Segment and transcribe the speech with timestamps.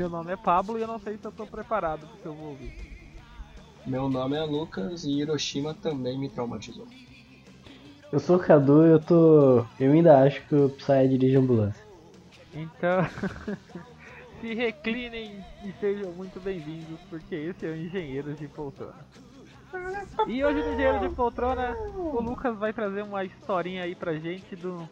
[0.00, 2.48] Meu nome é Pablo e eu não sei se eu tô preparado porque eu vou
[2.52, 2.72] ouvir.
[3.84, 6.88] Meu nome é Lucas e Hiroshima também me traumatizou.
[8.10, 9.58] Eu sou o Cadu e eu tô.
[9.78, 11.84] Eu ainda acho que o Psy dirige ambulância.
[12.54, 13.02] Então,
[14.40, 19.06] se reclinem e sejam muito bem-vindos, porque esse é o Engenheiros de Poltrona.
[20.26, 24.56] E hoje no Engenheiros de Poltrona, o Lucas vai trazer uma historinha aí pra gente
[24.56, 24.88] do,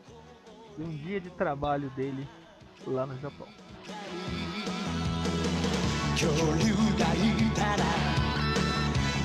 [0.77, 2.29] de um dia de trabalho dele
[2.87, 3.49] lá no Japão.
[6.18, 7.18] 恐竜がい
[7.56, 7.84] たら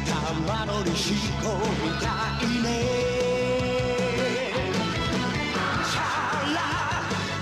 [0.05, 2.07] 玉乗りしこみた
[2.43, 2.67] いね
[5.85, 6.01] チャ
[6.55, 6.59] ラ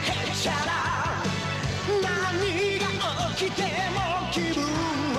[0.02, 0.70] ヘチャラ
[2.02, 2.04] 何
[2.78, 3.62] が起きて
[3.94, 3.96] も
[4.32, 4.62] 気分
[5.14, 5.18] は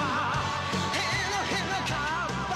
[0.93, 0.97] ヘ
[1.31, 2.55] ロヘロカッパ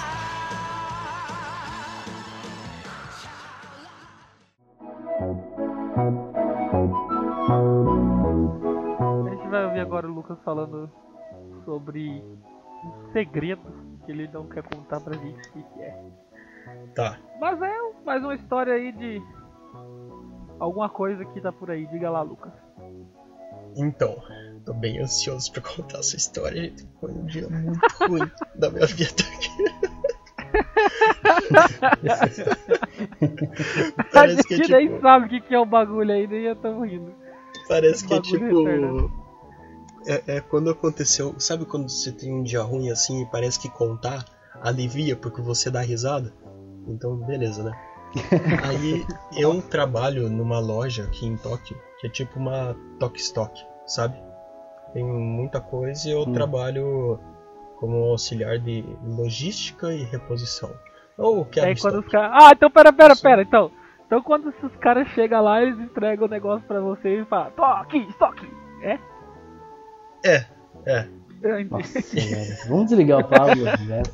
[9.24, 10.90] A gente vai ouvir agora o Lucas falando
[11.67, 12.25] sobre
[12.85, 13.61] um segredo
[14.07, 16.03] que ele não quer contar pra gente o que é.
[16.95, 17.19] Tá.
[17.39, 19.23] Mas é mais uma história aí de
[20.59, 21.87] alguma coisa que tá por aí.
[21.89, 22.53] Diga lá, Lucas.
[23.77, 24.17] Então,
[24.65, 26.89] tô bem ansioso pra contar essa história, gente.
[27.01, 29.13] Foi um dia muito ruim da minha vida
[33.99, 35.01] a Parece que gente nem tipo.
[35.01, 37.13] sabe o que é o bagulho aí, nem eu tô rindo.
[37.69, 39.26] Parece que é tipo.
[40.07, 41.35] É, é quando aconteceu.
[41.39, 44.25] Sabe quando você tem um dia ruim assim e parece que contar
[44.63, 46.33] alivia porque você dá risada?
[46.87, 47.73] Então, beleza, né?
[48.65, 49.05] Aí
[49.37, 53.53] eu trabalho numa loja aqui em Tóquio que é tipo uma Tok Stock,
[53.87, 54.17] sabe?
[54.93, 57.19] Tem muita coisa e eu trabalho
[57.79, 60.71] como auxiliar de logística e reposição.
[61.19, 62.31] Ou que Aí quando os caras.
[62.33, 63.71] Ah, então pera, pera, pera, então.
[64.07, 67.99] Então quando os caras chegam lá, eles entregam o negócio pra você e falam, toque,
[68.09, 68.49] estoque.
[68.83, 68.99] É?
[70.27, 70.45] É,
[70.87, 71.07] é.
[71.39, 71.71] Entendi.
[71.71, 72.69] Nossa.
[72.69, 73.65] Vamos desligar o Pablo.
[73.65, 74.03] né?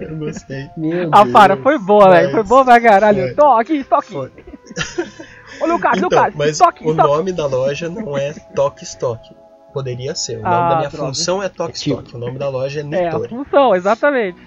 [0.00, 0.68] Eu gostei.
[0.76, 1.32] Meu A Deus.
[1.32, 2.30] para foi boa, velho.
[2.30, 3.22] Foi boa pra caralho.
[3.22, 3.34] foi.
[3.34, 4.12] Toque, estoque.
[4.12, 4.30] Foi.
[5.60, 7.08] Ô Lucas, Então, Lucas, mas estoque, o estoque.
[7.08, 9.34] nome da loja não é Tok Stock.
[9.72, 10.38] Poderia ser.
[10.38, 11.06] O nome Ah, da minha droga.
[11.06, 12.14] função é É tipo- Stock.
[12.16, 14.38] O nome da loja é É, a função, exatamente.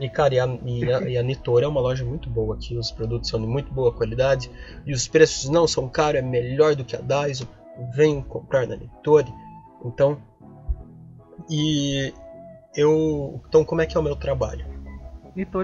[0.00, 2.76] E, cara, e a, e, a, e a Nitori é uma loja muito boa aqui.
[2.76, 4.50] Os produtos são de muito boa qualidade.
[4.86, 7.46] E os preços não são caros, é melhor do que a Daiso.
[7.94, 9.32] Venham comprar na Nitori.
[9.84, 10.18] Então.
[11.48, 12.12] E.
[12.74, 13.40] Eu.
[13.48, 14.70] Então, como é que é o meu trabalho?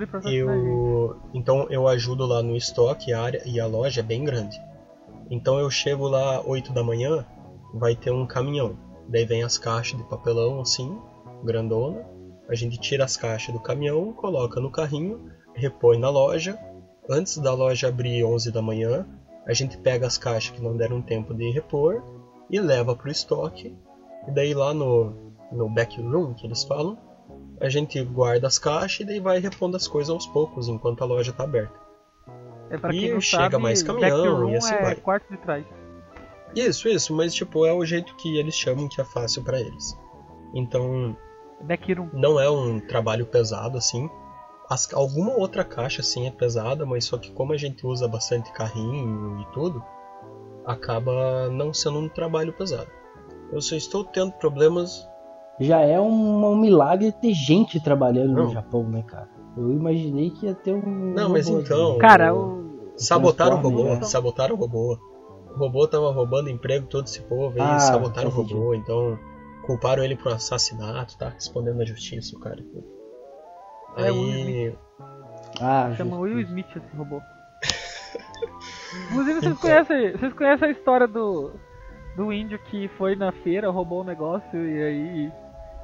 [0.07, 4.25] Pra Eu, então eu ajudo lá no estoque, a área e a loja é bem
[4.25, 4.61] grande.
[5.29, 7.27] Então eu chego lá 8 da manhã,
[7.75, 8.77] vai ter um caminhão.
[9.09, 10.99] Daí vem as caixas de papelão assim,
[11.43, 12.07] grandona.
[12.49, 16.57] A gente tira as caixas do caminhão, coloca no carrinho, repõe na loja.
[17.11, 19.07] Antes da loja abrir 11 da manhã,
[19.47, 22.03] a gente pega as caixas que não deram tempo de repor
[22.51, 23.77] e leva para o estoque.
[24.27, 25.15] E daí lá no,
[25.53, 26.99] no back room, que eles falam,
[27.61, 31.07] a gente guarda as caixas e daí vai repondo as coisas aos poucos enquanto a
[31.07, 31.75] loja está aberta.
[32.69, 34.95] É pra E quem não chega sabe, mais caminhão, e assim é vai.
[34.97, 35.65] quarto de trás.
[36.55, 39.97] Isso, isso, mas tipo, é o jeito que eles chamam que é fácil para eles.
[40.55, 41.17] Então,
[41.61, 42.09] Backroom.
[42.13, 44.09] não é um trabalho pesado assim.
[44.69, 48.53] As- alguma outra caixa sim é pesada, mas só que como a gente usa bastante
[48.53, 49.83] carrinho e tudo,
[50.65, 52.91] acaba não sendo um trabalho pesado.
[53.53, 55.09] Eu só estou tendo problemas.
[55.61, 58.45] Já é um, um milagre ter gente trabalhando Não.
[58.45, 59.29] no Japão, né, cara?
[59.57, 61.15] Eu imaginei que ia ter um.
[61.15, 61.99] Não, mas robô, então- né?
[61.99, 62.67] Cara, o.
[62.97, 64.03] Sabotaram o robô, né?
[64.03, 64.99] sabotaram o robô.
[65.55, 69.19] O robô tava roubando emprego todo esse povo e Ah, sabotaram o robô, então
[69.65, 72.63] culparam ele por assassinato, tá respondendo na justiça, o cara.
[73.97, 74.75] É, o Will Aí.
[75.61, 76.19] Ah, Chama.
[76.19, 77.21] Will Smith esse robô.
[79.11, 79.57] Inclusive, vocês, Então.
[79.57, 81.53] conhecem, vocês conhecem a história do,
[82.17, 85.33] do índio que foi na feira, roubou um negócio e aí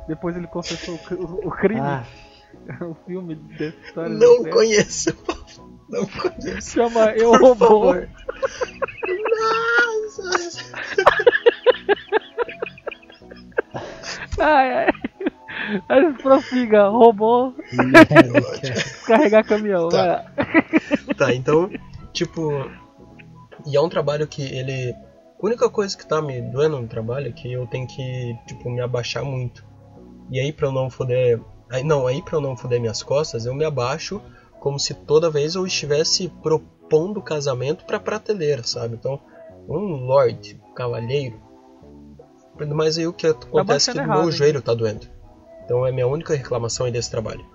[0.09, 1.81] depois ele confessou o, o- crime?
[1.81, 2.05] Ah,
[2.85, 4.11] o filme dessa história.
[4.15, 5.11] Não conheço.
[5.88, 6.70] Não conheço.
[6.70, 7.55] Chama Eu Robô.
[7.67, 8.08] favor.
[14.38, 14.92] ai, ai.
[15.88, 17.52] Aí prossiga, robô,
[19.06, 19.88] carregar caminhão.
[19.88, 20.24] Tá.
[21.16, 21.70] Tá, então,
[22.12, 22.50] tipo.
[23.66, 24.92] E é um trabalho que ele.
[24.92, 28.70] A única coisa que tá me doendo no trabalho é que eu tenho que, tipo,
[28.70, 29.64] me abaixar muito.
[30.30, 31.40] E aí pra eu não foder.
[31.70, 34.20] Aí, não, aí pra eu não foder minhas costas, eu me abaixo
[34.58, 38.94] como se toda vez eu estivesse propondo casamento pra prateleira, sabe?
[38.94, 39.20] Então,
[39.69, 41.40] um lord, cavalheiro.
[42.69, 45.06] Mas aí o que acontece é que baixando meu joelho tá doendo.
[45.72, 47.46] Então é minha única reclamação aí desse trabalho.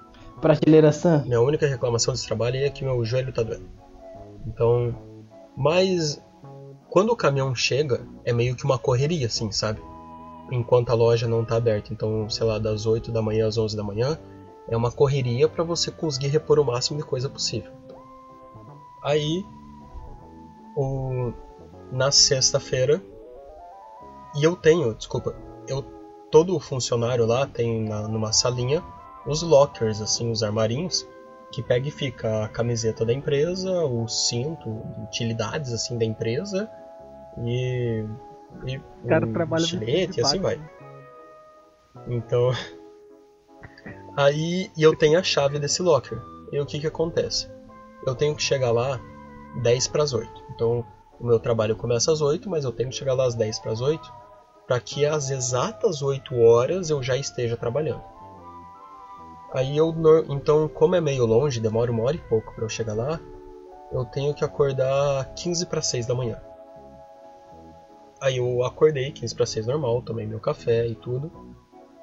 [0.41, 1.21] prateleira Sam?
[1.27, 3.69] Minha única reclamação desse trabalho é que meu joelho tá doendo.
[4.47, 4.91] Então,
[5.55, 6.19] mas
[6.89, 9.79] quando o caminhão chega, é meio que uma correria, assim, sabe?
[10.51, 11.93] enquanto a loja não tá aberta.
[11.93, 14.17] Então, sei lá, das 8 da manhã às 11 da manhã,
[14.67, 17.71] é uma correria para você conseguir repor o máximo de coisa possível.
[19.03, 19.45] Aí,
[20.75, 21.33] o,
[21.91, 22.99] na sexta-feira,
[24.35, 25.35] e eu tenho, desculpa,
[25.67, 25.83] eu
[26.31, 28.83] todo funcionário lá tem na, numa salinha
[29.25, 31.07] os lockers, assim, os armarinhos,
[31.51, 34.69] que pega e fica a camiseta da empresa, o cinto,
[35.03, 36.69] utilidades assim da empresa
[37.43, 38.05] e,
[38.65, 40.59] e O cara um trabalha no estilete, e assim vai.
[42.07, 42.51] Então,
[44.15, 46.21] aí eu tenho a chave desse locker.
[46.51, 47.49] E o que que acontece?
[48.05, 48.99] Eu tenho que chegar lá
[49.61, 50.29] 10 para as 8.
[50.55, 50.85] Então,
[51.19, 53.71] o meu trabalho começa às 8, mas eu tenho que chegar lá às 10 para
[53.71, 54.26] as 8
[54.67, 58.03] para que às exatas 8 horas eu já esteja trabalhando.
[59.53, 59.95] Aí eu,
[60.27, 63.19] então, como é meio longe, demora uma hora e pouco para eu chegar lá,
[63.91, 66.41] eu tenho que acordar 15 para 6 da manhã.
[68.19, 71.31] Aí eu acordei 15 para 6 normal, tomei meu café e tudo,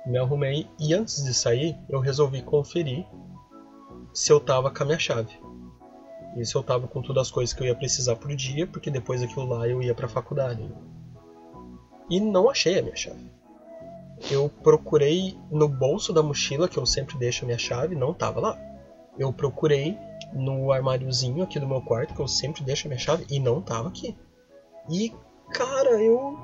[0.07, 3.07] me arrumei e antes de sair eu resolvi conferir
[4.13, 5.39] se eu tava com a minha chave.
[6.37, 8.91] E se eu tava com todas as coisas que eu ia precisar por dia, porque
[8.91, 10.69] depois daquilo lá eu ia pra faculdade.
[12.09, 13.31] E não achei a minha chave.
[14.31, 18.41] Eu procurei no bolso da mochila, que eu sempre deixo a minha chave, não tava
[18.41, 18.59] lá.
[19.19, 19.97] Eu procurei
[20.33, 23.61] no armáriozinho aqui do meu quarto, que eu sempre deixo a minha chave, e não
[23.61, 24.17] tava aqui.
[24.91, 25.13] E,
[25.53, 26.39] cara, eu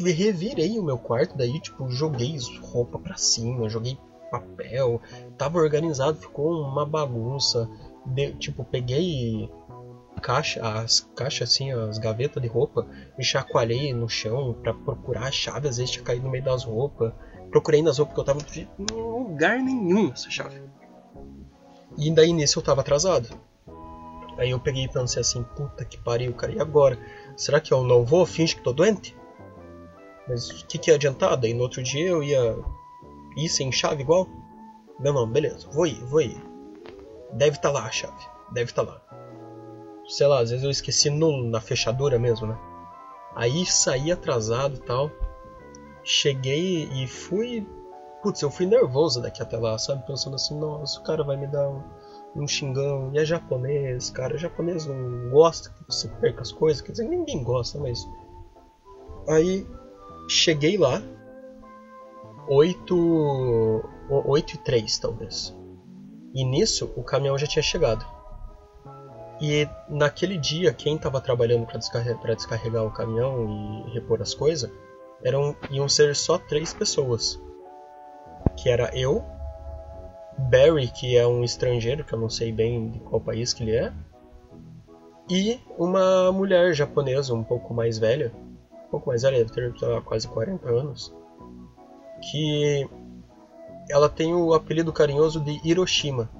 [0.00, 3.98] revirei o meu quarto, daí, tipo, joguei roupa pra cima, joguei
[4.30, 5.00] papel,
[5.36, 7.68] tava organizado, ficou uma bagunça.
[8.04, 9.50] De- tipo, peguei
[10.20, 12.86] caixa, as caixas assim, as gavetas de roupa,
[13.18, 16.64] e chacoalhei no chão pra procurar a chave, às vezes tinha caído no meio das
[16.64, 17.12] roupas.
[17.50, 18.40] Procurei nas roupas que eu tava
[18.78, 20.60] em lugar nenhum essa chave.
[21.96, 23.28] E daí nisso eu tava atrasado.
[24.36, 26.98] Aí eu peguei e pensei assim, puta que pariu, cara, e agora?
[27.36, 28.26] Será que eu não vou?
[28.26, 29.16] Finge que tô doente?
[30.28, 31.36] Mas o que, que ia adiantar?
[31.36, 32.56] Daí no outro dia eu ia
[33.36, 34.28] ir sem chave igual?
[34.98, 36.36] Não, não, beleza, vou ir, vou ir.
[37.32, 39.00] Deve estar lá a chave, deve estar lá.
[40.08, 42.58] Sei lá, às vezes eu esqueci no, na fechadura mesmo, né?
[43.34, 45.10] Aí saí atrasado e tal.
[46.02, 47.66] Cheguei e fui.
[48.22, 50.06] Putz, eu fui nervoso daqui até lá, sabe?
[50.06, 51.82] Pensando assim, nossa, o cara vai me dar um,
[52.36, 53.10] um xingão.
[53.12, 54.38] E é japonês, cara.
[54.38, 56.80] japonês não gosta que você perca as coisas.
[56.80, 58.08] Quer dizer, ninguém gosta, mas.
[59.28, 59.66] Aí
[60.28, 61.02] cheguei lá.
[62.48, 63.84] 8.
[64.08, 65.56] 8 e 3, talvez.
[66.32, 68.15] E nisso o caminhão já tinha chegado.
[69.40, 74.70] E naquele dia, quem estava trabalhando para descarregar, descarregar o caminhão e repor as coisas
[75.22, 77.40] eram iam ser só três pessoas.
[78.56, 79.24] Que era eu,
[80.38, 83.76] Barry, que é um estrangeiro, que eu não sei bem de qual país que ele
[83.76, 83.92] é,
[85.28, 88.32] e uma mulher japonesa um pouco mais velha,
[88.86, 91.12] um pouco mais velha, deve ter quase 40 anos,
[92.30, 92.88] que
[93.90, 96.30] ela tem o apelido carinhoso de Hiroshima,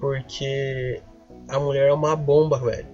[0.00, 1.00] porque
[1.48, 2.86] a mulher é uma bomba, velho.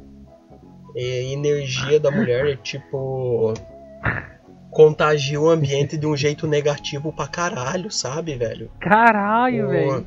[0.94, 3.54] E a energia da mulher é tipo.
[4.70, 8.70] contagia o ambiente de um jeito negativo pra caralho, sabe, velho?
[8.80, 10.06] Caralho, O- velho.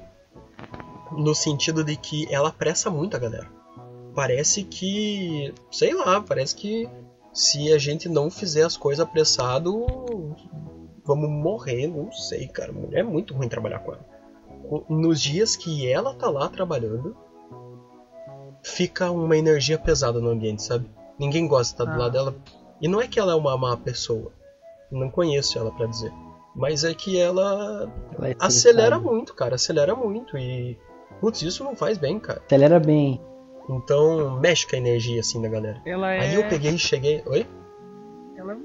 [1.12, 3.48] No sentido de que ela apressa muito a galera.
[4.15, 5.53] Parece que.
[5.72, 6.89] sei lá, parece que
[7.34, 9.86] se a gente não fizer as coisas apressado,
[11.06, 12.74] vamos morrer, não sei, cara.
[12.91, 14.06] É muito ruim trabalhar com ela.
[14.89, 17.15] Nos dias que ela tá lá trabalhando,
[18.63, 20.89] fica uma energia pesada no ambiente, sabe?
[21.20, 22.03] Ninguém gosta de estar do Ah.
[22.05, 22.36] lado dela.
[22.82, 24.32] E não é que ela é uma má pessoa.
[24.91, 26.12] Não conheço ela pra dizer.
[26.55, 29.55] Mas é que ela Ela é acelera muito, cara.
[29.55, 30.38] Acelera muito.
[30.38, 30.77] E.
[31.20, 32.41] Putz, isso não faz bem, cara.
[32.46, 33.20] Acelera bem.
[33.70, 35.82] Então, mexe com a energia, assim, da galera.
[35.86, 36.20] Ela é.
[36.20, 37.24] Aí eu peguei e cheguei.
[37.25, 37.48] Oi?
[38.38, 38.58] Ela...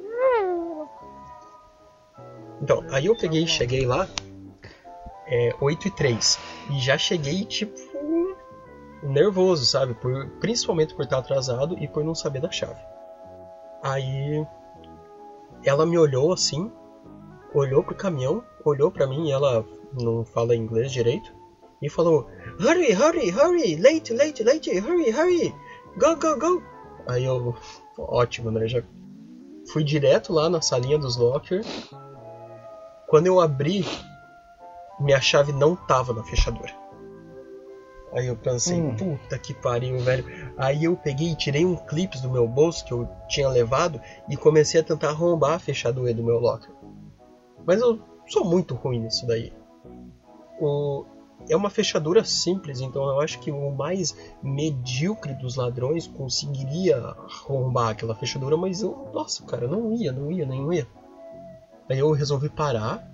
[2.60, 4.08] Então, aí eu peguei e cheguei lá.
[5.26, 6.38] É, 8 e 3.
[6.70, 7.78] E já cheguei, tipo.
[9.02, 9.94] Nervoso, sabe?
[9.94, 12.80] Por, principalmente por estar atrasado e por não saber da chave.
[13.82, 14.46] Aí.
[15.64, 16.70] Ela me olhou assim.
[17.54, 18.44] Olhou pro caminhão.
[18.64, 21.32] Olhou pra mim ela não fala inglês direito.
[21.80, 22.28] E falou:
[22.60, 23.76] Hurry, hurry, hurry!
[23.76, 24.78] Late, late, late!
[24.78, 25.54] Hurry, hurry!
[25.96, 26.62] Go, go, go!
[27.06, 27.54] Aí eu.
[27.96, 28.66] Ótimo, né?
[28.66, 28.82] Já
[29.72, 31.64] fui direto lá na salinha dos locker.
[33.06, 33.84] Quando eu abri,
[35.00, 36.72] minha chave não tava na fechadura.
[38.12, 38.96] Aí eu pensei, Hum.
[38.96, 40.24] puta que pariu, velho.
[40.56, 44.36] Aí eu peguei e tirei um clips do meu bolso que eu tinha levado e
[44.36, 46.70] comecei a tentar arrombar a fechadura do meu locker.
[47.66, 49.52] Mas eu sou muito ruim nisso daí.
[50.60, 51.04] O...
[51.48, 57.90] É uma fechadura simples, então eu acho que o mais medíocre dos ladrões conseguiria arrombar
[57.90, 60.86] aquela fechadura, mas eu, nossa, cara, não ia, não ia, nem ia.
[61.88, 63.07] Aí eu resolvi parar,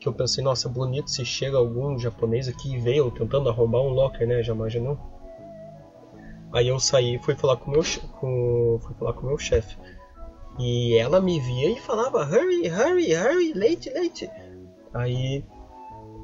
[0.00, 3.90] que eu pensei, nossa, bonito se chega algum japonês aqui e veio tentando arrombar um
[3.90, 4.42] locker, né?
[4.42, 4.98] Já imaginou?
[6.52, 7.82] Aí eu saí e fui falar com meu,
[8.18, 9.76] com, fui falar com meu chefe.
[10.58, 14.30] E ela me via e falava, hurry, hurry, hurry, late, late.
[14.94, 15.44] Aí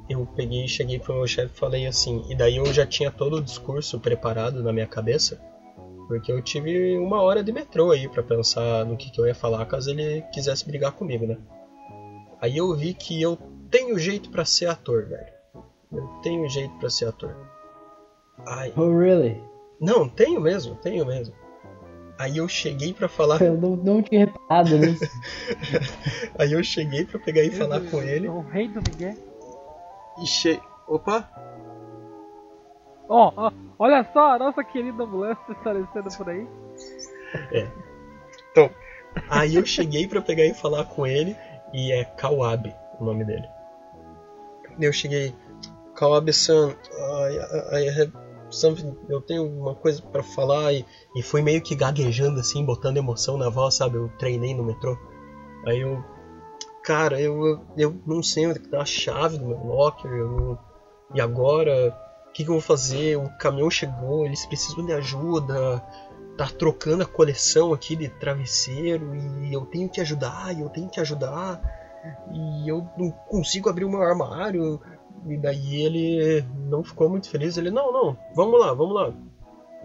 [0.09, 3.37] eu peguei cheguei pro meu chefe e falei assim, e daí eu já tinha todo
[3.37, 5.41] o discurso preparado na minha cabeça,
[6.09, 9.35] porque eu tive uma hora de metrô aí pra pensar no que, que eu ia
[9.35, 11.37] falar caso ele quisesse brigar comigo, né?
[12.41, 13.39] Aí eu vi que eu
[13.71, 15.35] tenho jeito pra ser ator, velho.
[15.93, 17.35] Eu tenho jeito pra ser ator.
[18.47, 19.43] Ai, Oh, really?
[19.81, 21.35] não, tenho mesmo, tenho mesmo.
[22.19, 25.05] Aí eu cheguei pra falar, Eu não, não tinha reparado nisso.
[26.39, 29.15] aí eu cheguei pra pegar e falar com ele O rei do Miguel.
[30.23, 30.61] e che...
[30.89, 31.29] Opa,
[33.09, 36.47] Ó, ó, olha só a nossa querida ambulância aparecendo por aí.
[38.51, 38.71] Então,
[39.29, 41.37] aí eu cheguei pra pegar e falar com ele
[41.73, 43.47] e é Kawabe o nome dele.
[44.79, 45.35] Eu cheguei,
[45.95, 48.13] Kawabe-san, I, I have
[48.51, 50.85] something, eu tenho uma coisa pra falar e,
[51.17, 53.97] e fui meio que gaguejando assim, botando emoção na voz, sabe?
[53.97, 54.97] Eu treinei no metrô.
[55.67, 56.05] Aí eu,
[56.85, 60.59] cara, eu, eu, não sei onde que tá a chave do meu locker, eu
[61.15, 61.97] e agora,
[62.29, 63.17] o que, que eu vou fazer?
[63.17, 65.83] O caminhão chegou, eles precisam de ajuda
[66.37, 71.01] tá trocando a coleção aqui de travesseiro e eu tenho que ajudar, eu tenho que
[71.01, 71.61] ajudar
[72.33, 74.81] e eu não consigo abrir o meu armário.
[75.27, 77.57] E daí ele não ficou muito feliz.
[77.57, 79.13] Ele, não, não, vamos lá, vamos lá.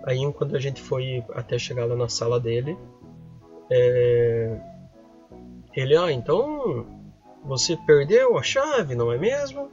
[0.06, 2.78] Aí quando a gente foi até chegar lá na sala dele,
[3.70, 4.60] é,
[5.74, 6.86] ele, ah, então
[7.44, 9.70] você perdeu a chave, não é mesmo?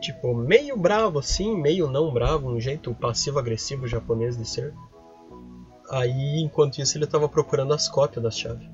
[0.00, 4.74] Tipo, meio bravo assim, meio não bravo, um jeito passivo-agressivo japonês de ser.
[5.90, 8.68] Aí, enquanto isso, ele tava procurando as cópias das chaves.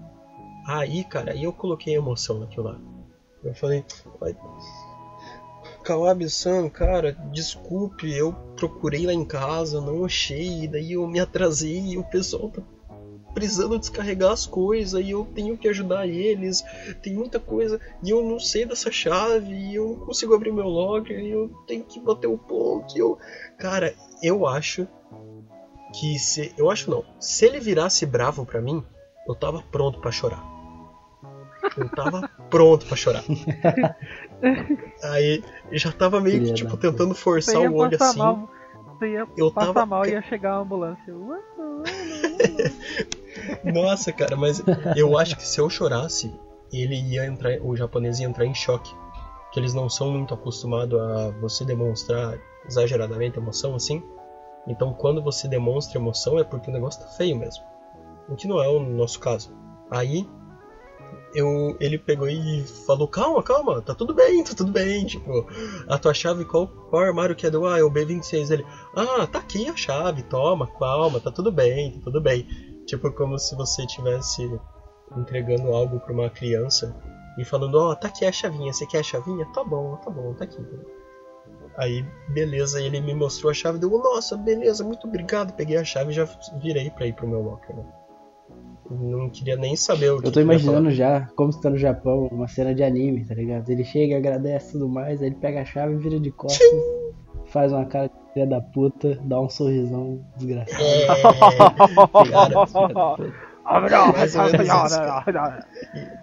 [0.69, 2.79] Aí, cara, aí eu coloquei emoção naquilo lá.
[3.43, 3.83] Eu falei,
[4.21, 4.37] "Ai,
[5.83, 11.97] Kawabe-san, cara, desculpe, eu procurei lá em casa, não achei, daí eu me atrasei e
[11.97, 12.61] o pessoal tá
[13.33, 16.63] precisando descarregar as coisas e eu tenho que ajudar eles,
[17.03, 20.67] tem muita coisa e eu não sei dessa chave e eu não consigo abrir meu
[20.67, 23.17] locker e eu tenho que bater o ponto e eu...
[23.57, 24.87] Cara, eu acho
[25.99, 26.53] que se...
[26.59, 28.85] Eu acho não, se ele virasse bravo pra mim,
[29.27, 30.58] eu tava pronto pra chorar.
[31.77, 33.23] Eu tava pronto pra chorar.
[35.03, 38.19] Aí já tava meio que tipo da tentando forçar o olho assim.
[38.19, 38.49] mal.
[38.99, 41.15] Você ia Eu passar tava- mal e ia chegar a ambulância.
[43.65, 44.63] Nossa, cara, mas
[44.97, 46.33] eu acho que se eu chorasse,
[46.73, 48.93] ele ia entrar, o japonês ia entrar em choque.
[49.53, 54.03] Que eles não são muito acostumados a você demonstrar exageradamente emoção assim.
[54.67, 57.65] Então quando você demonstra emoção é porque o negócio tá feio mesmo.
[58.29, 59.57] O que não é o nosso caso.
[59.91, 60.29] Aí
[61.35, 65.07] eu, ele pegou e falou, calma, calma, tá tudo bem, tá tudo bem.
[65.07, 65.47] Tipo,
[65.89, 67.67] a tua chave, qual, qual armário que é do?
[67.67, 68.51] Ah, é o B26.
[68.51, 72.47] Ele, ah, tá aqui a chave, toma, calma, tá tudo bem, tá tudo bem.
[72.87, 74.51] Tipo, como se você estivesse
[75.17, 76.95] entregando algo pra uma criança
[77.39, 79.47] e falando, ó, tá aqui a chavinha, você quer a chavinha?
[79.53, 80.59] Tá bom, tá bom, tá aqui.
[81.77, 85.55] Aí, beleza, ele me mostrou a chave, deu, nossa, beleza, muito obrigado.
[85.55, 86.29] Peguei a chave e já
[86.61, 87.85] virei pra ir pro meu locker, né?
[88.91, 92.29] Não queria nem saber o que Eu tô imaginando já, como se tá no Japão,
[92.33, 93.69] uma cena de anime, tá ligado?
[93.69, 96.67] Ele chega, agradece e tudo mais, aí ele pega a chave, vira de costas,
[97.47, 100.83] faz uma cara de filha da puta, dá um sorrisão desgraçado.
[100.83, 103.39] É, cara, Filha da puta.
[104.13, 104.69] Mais ou menos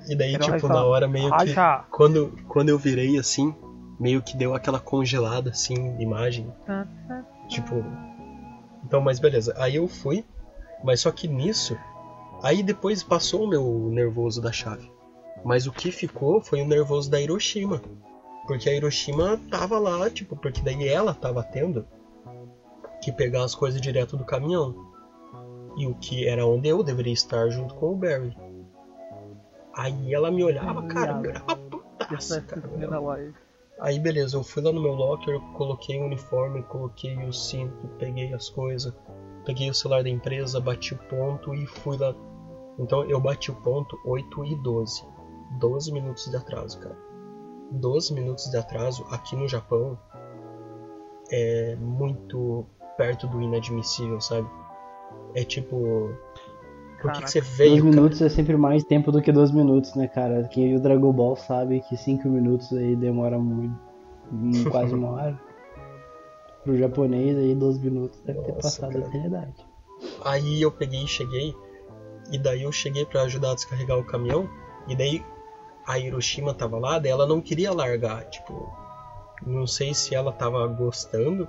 [0.10, 1.53] e daí, tipo, na hora meio que.
[1.91, 3.53] Quando, quando eu virei assim,
[4.00, 6.51] meio que deu aquela congelada assim, de imagem.
[7.48, 7.86] Tipo.
[8.84, 9.53] Então, mas beleza.
[9.57, 10.25] Aí eu fui,
[10.84, 11.77] mas só que nisso.
[12.45, 14.91] Aí depois passou o meu nervoso da chave.
[15.43, 17.81] Mas o que ficou foi o nervoso da Hiroshima.
[18.45, 21.87] Porque a Hiroshima tava lá, tipo, porque daí ela tava tendo
[23.01, 24.75] que pegar as coisas direto do caminhão.
[25.75, 28.37] E o que era onde eu deveria estar junto com o Barry.
[29.75, 32.67] Aí ela me olhava, cara, me olhava putaça, cara.
[32.67, 33.33] me olhava.
[33.79, 38.31] Aí beleza, eu fui lá no meu locker, coloquei o uniforme, coloquei o cinto, peguei
[38.35, 38.93] as coisas,
[39.47, 42.13] peguei o celular da empresa, bati o ponto e fui lá.
[42.77, 45.03] Então eu bati o ponto 8 e 12.
[45.60, 46.98] 12 minutos de atraso, cara.
[47.72, 49.98] 12 minutos de atraso aqui no Japão
[51.32, 52.65] é muito
[52.98, 54.48] perto do inadmissível, sabe?
[55.34, 56.10] É tipo.
[57.01, 57.89] Por que, que você veio, cara?
[57.89, 60.48] minutos é sempre mais tempo do que dois minutos, né, cara?
[60.48, 63.77] Quem viu Dragon Ball sabe que cinco minutos aí demora muito,
[64.72, 65.41] quase uma hora.
[66.63, 69.05] Pro japonês aí 12 minutos deve ter Nossa, passado a cara.
[69.08, 69.67] eternidade.
[70.24, 71.55] Aí eu peguei e cheguei,
[72.32, 74.50] e daí eu cheguei pra ajudar a descarregar o caminhão,
[74.88, 75.24] e daí
[75.88, 78.74] a Hiroshima tava lá, daí ela não queria largar, tipo,
[79.46, 81.48] não sei se ela tava gostando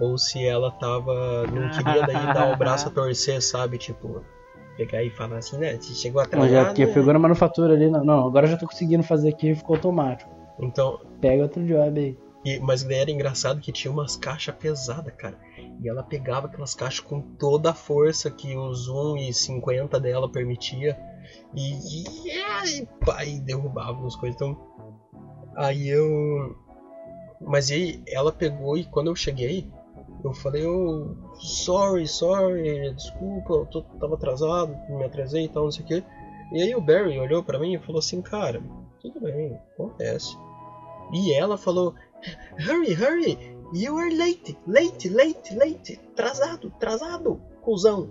[0.00, 4.24] ou se ela tava não queria daí dar o braço a torcer, sabe, tipo,
[4.76, 6.50] pegar e falar assim, né, você chegou atrasado.
[6.50, 6.92] já que né?
[6.92, 7.88] pegou na manufatura ali.
[7.90, 10.30] Não, não, agora eu já tô conseguindo fazer aqui ficou automático.
[10.58, 12.18] Então, Pega outro job aí.
[12.44, 15.38] E, mas daí era engraçado que tinha umas caixas pesadas, cara.
[15.80, 20.28] E ela pegava aquelas caixas com toda a força que o zoom e 50 dela
[20.28, 20.98] permitia.
[21.54, 22.04] E, e,
[22.80, 24.34] e, e derrubava as coisas.
[24.34, 24.58] Então,
[25.54, 26.56] aí eu.
[27.40, 29.68] Mas aí ela pegou e quando eu cheguei,
[30.24, 35.72] eu falei, oh, sorry, sorry, desculpa, eu tô, tava atrasado, me atrasei e tal, não
[35.72, 36.04] sei o quê.
[36.52, 38.62] E aí o Barry olhou pra mim e falou assim, cara,
[39.00, 40.36] tudo bem, acontece.
[41.12, 41.94] E ela falou,
[42.58, 43.38] Hurry, hurry!
[43.74, 46.00] You are late, late, late, late!
[46.12, 48.10] Atrasado, atrasado, cuzão!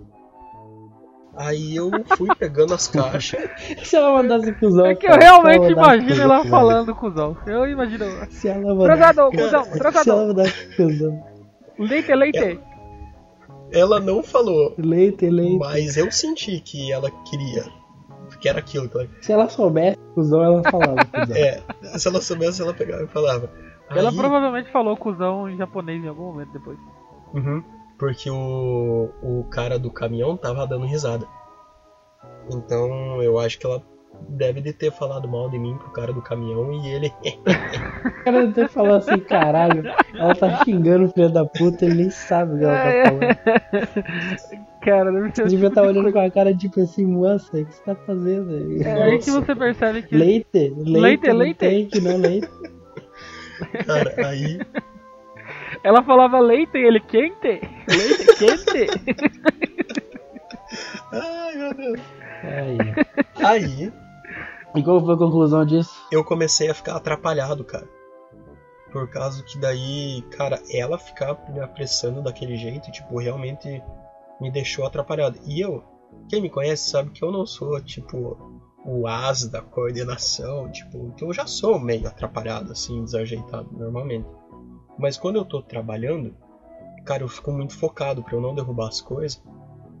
[1.34, 3.48] Aí eu fui pegando as caixas.
[3.84, 4.86] Se ela mandasse cuzão.
[4.86, 7.36] É que eu realmente ela imagino ela cuzão, falando cuzão.
[7.46, 8.04] Eu imagino.
[8.30, 9.02] Se ela mandasse.
[9.02, 9.64] Atrasado, cuzão,
[10.02, 11.24] Se ela mandasse cuzão.
[11.78, 12.60] Leite, leite.
[13.72, 15.58] Ela não falou, Leite, leite.
[15.58, 17.64] mas eu senti que ela queria.
[18.38, 19.08] Que era aquilo que ela.
[19.20, 21.36] Se ela soubesse cuzão, ela falava cuzão.
[21.36, 21.62] É,
[21.98, 23.48] se ela soubesse, ela pegava e falava.
[23.94, 26.78] Ela Aí- provavelmente falou cuzão em japonês em algum momento depois.
[27.34, 27.62] Uhum,
[27.98, 31.26] porque o, o cara do caminhão tava dando risada.
[32.50, 33.82] Então eu acho que ela
[34.28, 37.12] deve de ter falado mal de mim pro cara do caminhão e ele.
[38.04, 39.82] O cara até falou assim, caralho,
[40.14, 43.02] ela tá xingando o filho da puta, ele nem sabe o que ela É.
[43.02, 44.62] tá falando.
[44.82, 47.56] Cara, deve ser Ele o devia estar de olhando com a cara tipo assim, moça,
[47.56, 48.82] o que você tá fazendo aí?
[48.82, 50.16] É aí que você percebe que.
[50.16, 50.48] Leite?
[50.76, 51.56] Leite, Leite, não leite.
[51.58, 52.48] tem que não leite.
[53.86, 54.58] Cara, aí.
[55.82, 57.60] Ela falava leite e ele quente?
[57.88, 58.86] Leite quente?
[61.12, 62.00] Ai meu Deus.
[62.42, 62.78] Aí.
[63.44, 63.92] Aí
[64.74, 65.92] E qual foi a conclusão disso?
[66.10, 67.88] eu comecei a ficar atrapalhado, cara.
[68.90, 73.82] Por causa que daí, cara, ela ficar me apressando daquele jeito, tipo, realmente
[74.40, 75.38] me deixou atrapalhado.
[75.46, 75.82] E eu,
[76.28, 78.51] quem me conhece sabe que eu não sou, tipo,
[78.84, 84.26] o as da coordenação, tipo, que eu já sou meio atrapalhado, assim, desajeitado normalmente.
[84.98, 86.34] Mas quando eu tô trabalhando,
[87.04, 89.42] cara, eu fico muito focado pra eu não derrubar as coisas,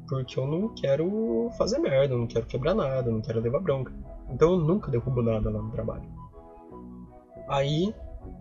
[0.08, 3.60] porque eu não quero fazer merda, eu não quero quebrar nada, eu não quero levar
[3.60, 3.92] bronca.
[4.28, 6.04] Então eu nunca derrubo nada lá no trabalho.
[7.48, 7.94] Aí,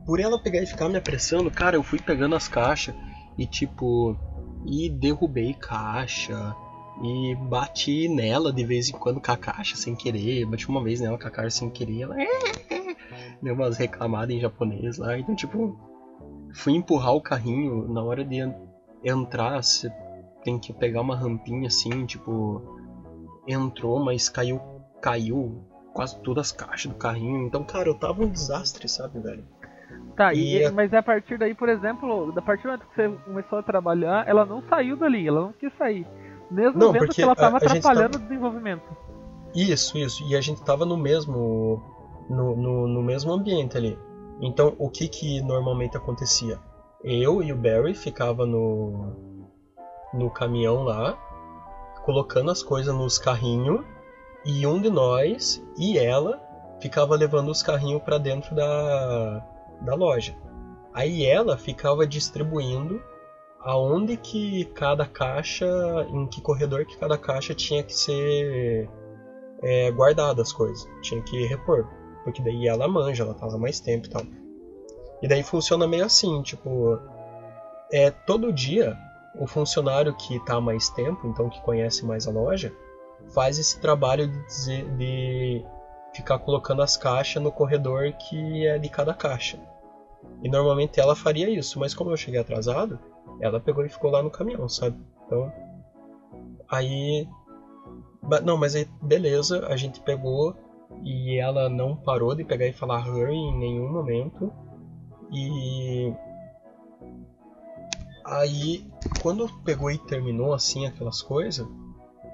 [0.06, 2.96] por ela pegar e ficar me apressando, cara, eu fui pegando as caixas
[3.38, 4.18] e tipo,
[4.66, 6.56] e derrubei caixa
[7.04, 11.00] e bati nela de vez em quando com a caixa sem querer, bati uma vez
[11.02, 12.16] nela com a caixa sem querer, ela
[13.42, 15.78] deu umas reclamadas em japonês lá, então tipo,
[16.54, 18.54] fui empurrar o carrinho na hora de en-
[19.04, 19.92] entrar, você
[20.44, 22.62] tem que pegar uma rampinha assim, tipo,
[23.48, 24.62] entrou, mas caiu,
[25.02, 27.46] caiu quase todas as caixas do carrinho.
[27.46, 29.44] Então, cara, eu tava um desastre, sabe, velho?
[30.16, 33.10] Tá, e, E- mas a partir daí, por exemplo, a partir do momento que você
[33.26, 36.06] começou a trabalhar, ela não saiu dali, ela não quis sair.
[36.52, 38.84] Mesmo Não, vendo que ela a- tava a gente atrapalhando tava- o desenvolvimento.
[39.56, 40.24] Isso, isso.
[40.30, 41.82] E a gente tava no mesmo
[42.30, 43.98] no, no, no mesmo ambiente ali.
[44.42, 46.60] Então, o que que normalmente acontecia?
[47.04, 49.16] Eu e o Barry ficava no
[50.14, 51.18] no caminhão lá,
[52.04, 53.80] colocando as coisas nos carrinhos,
[54.46, 56.38] e um de nós e ela
[56.82, 59.40] ficava levando os carrinhos para dentro da
[59.82, 60.36] da loja.
[60.94, 63.02] Aí ela ficava distribuindo
[63.64, 65.68] aonde que cada caixa,
[66.10, 68.90] em que corredor que cada caixa tinha que ser
[69.62, 71.88] é, guardada as coisas, tinha que repor,
[72.24, 74.24] porque daí ela manja, ela tá lá mais tempo e tal.
[75.22, 77.00] E daí funciona meio assim, tipo,
[77.92, 78.98] é todo dia
[79.36, 82.74] o funcionário que tá mais tempo, então que conhece mais a loja,
[83.34, 85.64] faz esse trabalho de dizer de
[86.14, 89.60] ficar colocando as caixas no corredor que é de cada caixa.
[90.44, 93.00] E normalmente ela faria isso, mas como eu cheguei atrasado,
[93.40, 94.98] ela pegou e ficou lá no caminhão, sabe?
[95.26, 95.52] Então,
[96.70, 97.28] aí
[98.44, 100.56] Não, mas aí, beleza, a gente pegou
[101.04, 104.52] e ela não parou de pegar e falar hurry em nenhum momento.
[105.32, 106.14] E
[108.26, 108.86] aí,
[109.22, 111.68] quando pegou e terminou assim aquelas coisas,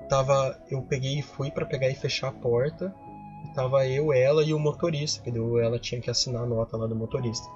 [0.09, 2.93] tava eu peguei e fui pra pegar e fechar a porta.
[3.55, 6.95] Tava eu, ela e o motorista, que ela tinha que assinar a nota lá do
[6.95, 7.47] motorista.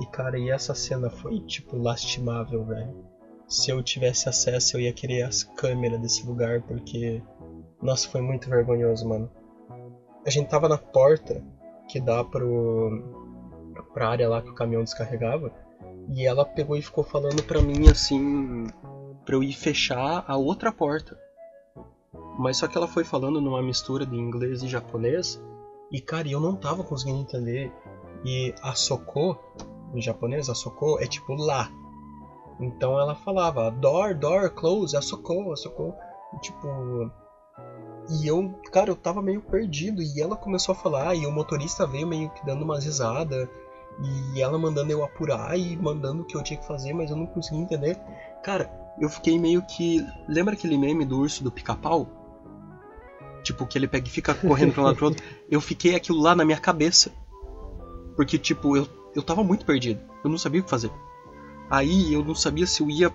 [0.00, 3.04] E cara, e essa cena foi tipo lastimável, velho.
[3.46, 7.22] Se eu tivesse acesso, eu ia querer as câmeras desse lugar porque
[7.80, 9.30] nossa, foi muito vergonhoso, mano.
[10.26, 11.42] A gente tava na porta
[11.88, 13.02] que dá pro.
[13.94, 15.52] pra área lá que o caminhão descarregava.
[16.08, 18.66] E ela pegou e ficou falando pra mim assim.
[19.24, 21.16] pra eu ir fechar a outra porta.
[22.36, 25.40] Mas só que ela foi falando numa mistura de inglês e japonês.
[25.90, 27.72] E cara, eu não tava conseguindo entender.
[28.24, 29.38] E a Soko,
[29.94, 31.70] em japonês, a Soko é tipo lá.
[32.60, 35.94] Então ela falava door, door, close, a Soko, a Soko.
[36.34, 37.10] E, tipo.
[38.10, 40.02] E eu, cara, eu tava meio perdido.
[40.02, 43.48] E ela começou a falar, e o motorista veio meio que dando umas risadas.
[44.34, 47.16] E ela mandando eu apurar e mandando o que eu tinha que fazer, mas eu
[47.16, 47.98] não conseguia entender.
[48.42, 48.70] Cara,
[49.00, 50.04] eu fiquei meio que.
[50.28, 52.06] Lembra aquele meme do urso do pica-pau?
[53.42, 55.24] Tipo, que ele pega e fica correndo pra um lado pro outro.
[55.48, 57.10] Eu fiquei aquilo lá na minha cabeça.
[58.14, 60.00] Porque, tipo, eu, eu tava muito perdido.
[60.22, 60.90] Eu não sabia o que fazer.
[61.70, 63.12] Aí eu não sabia se eu ia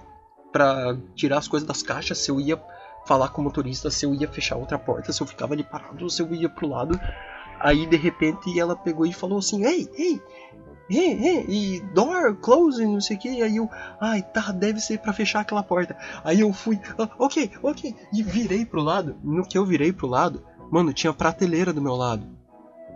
[0.51, 2.61] pra tirar as coisas das caixas, se eu ia
[3.05, 6.09] falar com o motorista, se eu ia fechar outra porta, se eu ficava ali parado,
[6.09, 6.99] se eu ia pro lado.
[7.59, 10.21] Aí de repente ela pegou e falou assim: Ei, ei,
[10.89, 13.41] ei, ei, e door, close, não sei o que.
[13.41, 15.97] Aí eu, ai, tá, deve ser pra fechar aquela porta.
[16.23, 19.15] Aí eu fui, ah, ok, ok, e virei pro lado.
[19.23, 22.27] No que eu virei pro lado, mano, tinha prateleira do meu lado.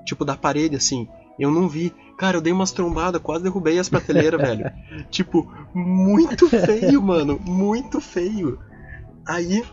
[0.06, 1.08] Tipo, da parede assim.
[1.40, 1.94] Eu não vi.
[2.18, 4.72] Cara, eu dei umas trombadas, quase derrubei as prateleiras, velho.
[5.10, 7.40] Tipo, muito feio, mano.
[7.40, 8.60] Muito feio.
[9.26, 9.64] Aí.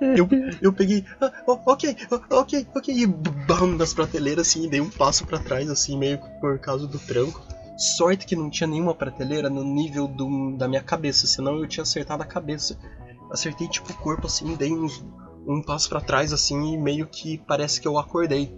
[0.00, 0.28] Eu,
[0.62, 1.04] eu peguei.
[1.20, 1.32] ah,
[1.66, 1.96] ok,
[2.30, 2.94] ok, ok.
[2.94, 6.98] E bam nas prateleiras, assim, dei um passo pra trás, assim, meio por causa do
[6.98, 7.42] tranco.
[7.76, 11.82] Sorte que não tinha nenhuma prateleira no nível do, da minha cabeça, senão eu tinha
[11.82, 12.78] acertado a cabeça.
[13.30, 15.04] Acertei, tipo, o corpo, assim, dei uns,
[15.46, 18.56] um passo pra trás, assim, e meio que parece que eu acordei.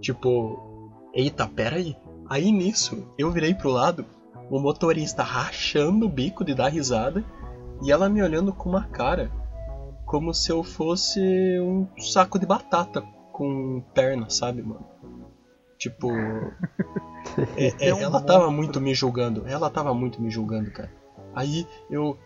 [0.00, 0.71] Tipo,
[1.14, 1.96] Eita, pera aí.
[2.28, 4.06] Aí nisso, eu virei pro lado,
[4.50, 7.24] o motorista rachando o bico de dar risada
[7.82, 9.30] e ela me olhando com uma cara
[10.06, 11.20] como se eu fosse
[11.60, 14.84] um saco de batata com perna, sabe, mano?
[15.78, 16.08] Tipo.
[17.56, 19.44] é- é- ela tava muito me julgando.
[19.46, 20.92] Ela tava muito me julgando, cara.
[21.34, 22.18] Aí eu.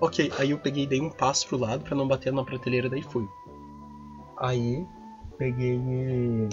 [0.00, 2.88] Ok, aí eu peguei e dei um passo pro lado pra não bater na prateleira,
[2.88, 3.26] daí fui.
[4.38, 4.84] Aí
[5.38, 6.48] peguei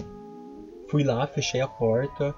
[0.91, 2.35] fui lá, fechei a porta,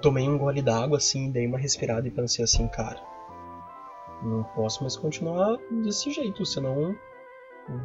[0.00, 2.98] tomei um gole d'água assim, dei uma respirada e pensei assim, cara,
[4.22, 6.96] não posso mais continuar desse jeito, senão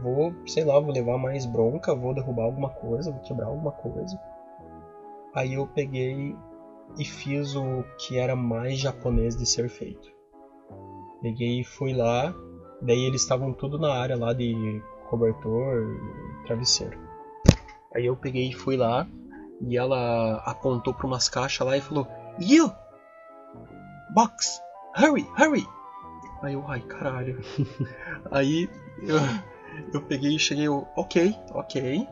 [0.02, 4.18] vou, sei lá, vou levar mais bronca, vou derrubar alguma coisa, vou quebrar alguma coisa.
[5.36, 6.36] Aí eu peguei
[6.98, 10.10] e fiz o que era mais japonês de ser feito.
[11.22, 12.34] Peguei e fui lá,
[12.82, 16.00] daí eles estavam tudo na área lá de cobertor,
[16.46, 16.98] travesseiro.
[17.94, 19.06] Aí eu peguei e fui lá,
[19.68, 22.08] e ela apontou para umas caixas lá e falou:
[22.40, 22.72] You!
[24.14, 24.62] Box!
[24.98, 25.26] Hurry!
[25.38, 25.68] Hurry!
[26.42, 27.40] Aí eu, ai caralho.
[28.32, 28.70] Aí
[29.04, 29.18] eu,
[29.94, 32.08] eu peguei e cheguei, eu, ok, ok.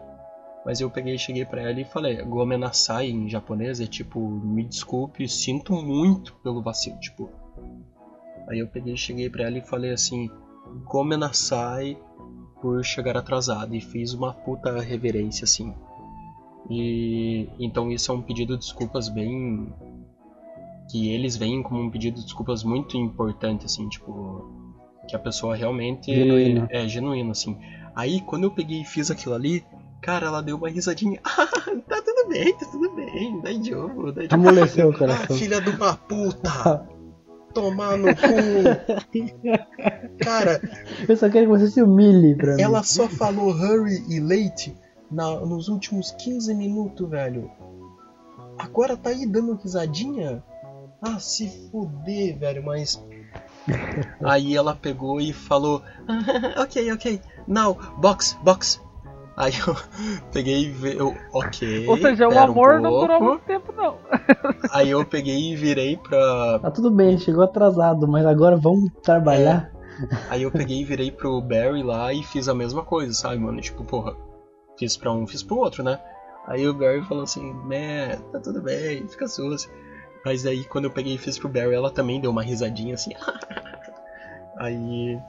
[0.66, 4.64] Mas eu peguei e cheguei pra ela e falei: Gomenasai em japonês é tipo, me
[4.64, 7.00] desculpe, sinto muito pelo vacilo.
[7.00, 7.30] Tipo.
[8.48, 10.30] Aí eu peguei e cheguei pra ela e falei assim:
[10.86, 11.98] Gomenasai
[12.62, 13.74] por chegar atrasado.
[13.74, 15.74] E fiz uma puta reverência assim.
[16.70, 19.72] E então isso é um pedido de desculpas bem
[20.90, 24.50] que eles veem como um pedido de desculpas muito importante assim, tipo
[25.08, 26.68] que a pessoa realmente Genuíno.
[26.72, 27.58] é genuíno assim.
[27.96, 29.64] Aí quando eu peguei e fiz aquilo ali,
[30.02, 31.20] cara, ela deu uma risadinha.
[31.26, 31.48] Ah,
[31.88, 34.34] tá tudo bem, tá tudo bem, dá jogo, dá jogo.
[34.36, 35.36] Amoleceu o Ah, coração.
[35.38, 36.88] filha de uma puta!
[37.54, 40.24] Tomar no cu!
[40.24, 40.62] Cara,
[41.08, 42.62] Eu só quero que você se humilhe pra mim.
[42.62, 44.76] ela só falou hurry e late
[45.12, 47.50] na- nos últimos 15 minutos, velho.
[48.58, 50.44] Agora tá aí dando risadinha?
[51.02, 53.02] Ah, se fuder, velho, mas.
[54.24, 55.82] Aí ela pegou e falou:
[56.62, 58.82] Ok, ok, now, box, box.
[59.38, 59.74] Aí eu
[60.34, 61.88] peguei e vi, eu, ok.
[61.88, 63.96] Ou seja, o um amor não durou muito tempo, não.
[64.72, 66.60] Aí eu peguei e virei pra.
[66.60, 69.72] Tá tudo bem, chegou atrasado, mas agora vamos trabalhar.
[70.30, 73.62] Aí eu peguei e virei pro Barry lá e fiz a mesma coisa, sabe, mano?
[73.62, 74.16] Tipo, porra,
[74.80, 76.00] fiz pra um, fiz pro outro, né?
[76.48, 79.70] Aí o Barry falou assim, né, tá tudo bem, fica sussa.
[80.26, 83.12] Mas aí quando eu peguei e fiz pro Barry, ela também deu uma risadinha assim.
[84.58, 85.20] aí.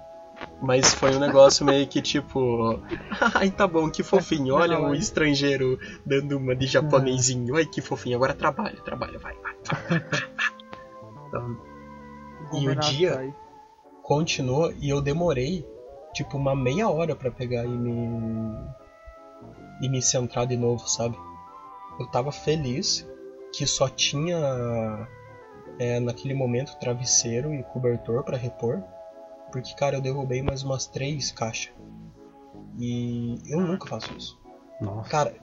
[0.63, 2.81] Mas foi um negócio meio que tipo.
[3.35, 4.55] Ai, tá bom, que fofinho.
[4.55, 4.99] Olha o é.
[4.99, 7.57] estrangeiro dando uma de japonesinho.
[7.57, 8.17] Ai, que fofinho.
[8.17, 9.55] Agora trabalha, trabalha, vai, vai.
[11.29, 11.57] Então,
[12.55, 13.33] E o dia?
[14.03, 15.65] Continuou e eu demorei
[16.13, 17.93] tipo uma meia hora pra pegar e me
[19.81, 21.17] e me centrar de novo, sabe?
[21.99, 23.07] Eu tava feliz
[23.53, 25.09] que só tinha
[25.79, 28.83] é, naquele momento travesseiro e cobertor pra repor,
[29.51, 31.73] porque cara, eu derrubei mais umas três caixas.
[32.79, 34.39] E eu nunca faço isso.
[34.81, 35.11] Nossa.
[35.11, 35.35] Cara,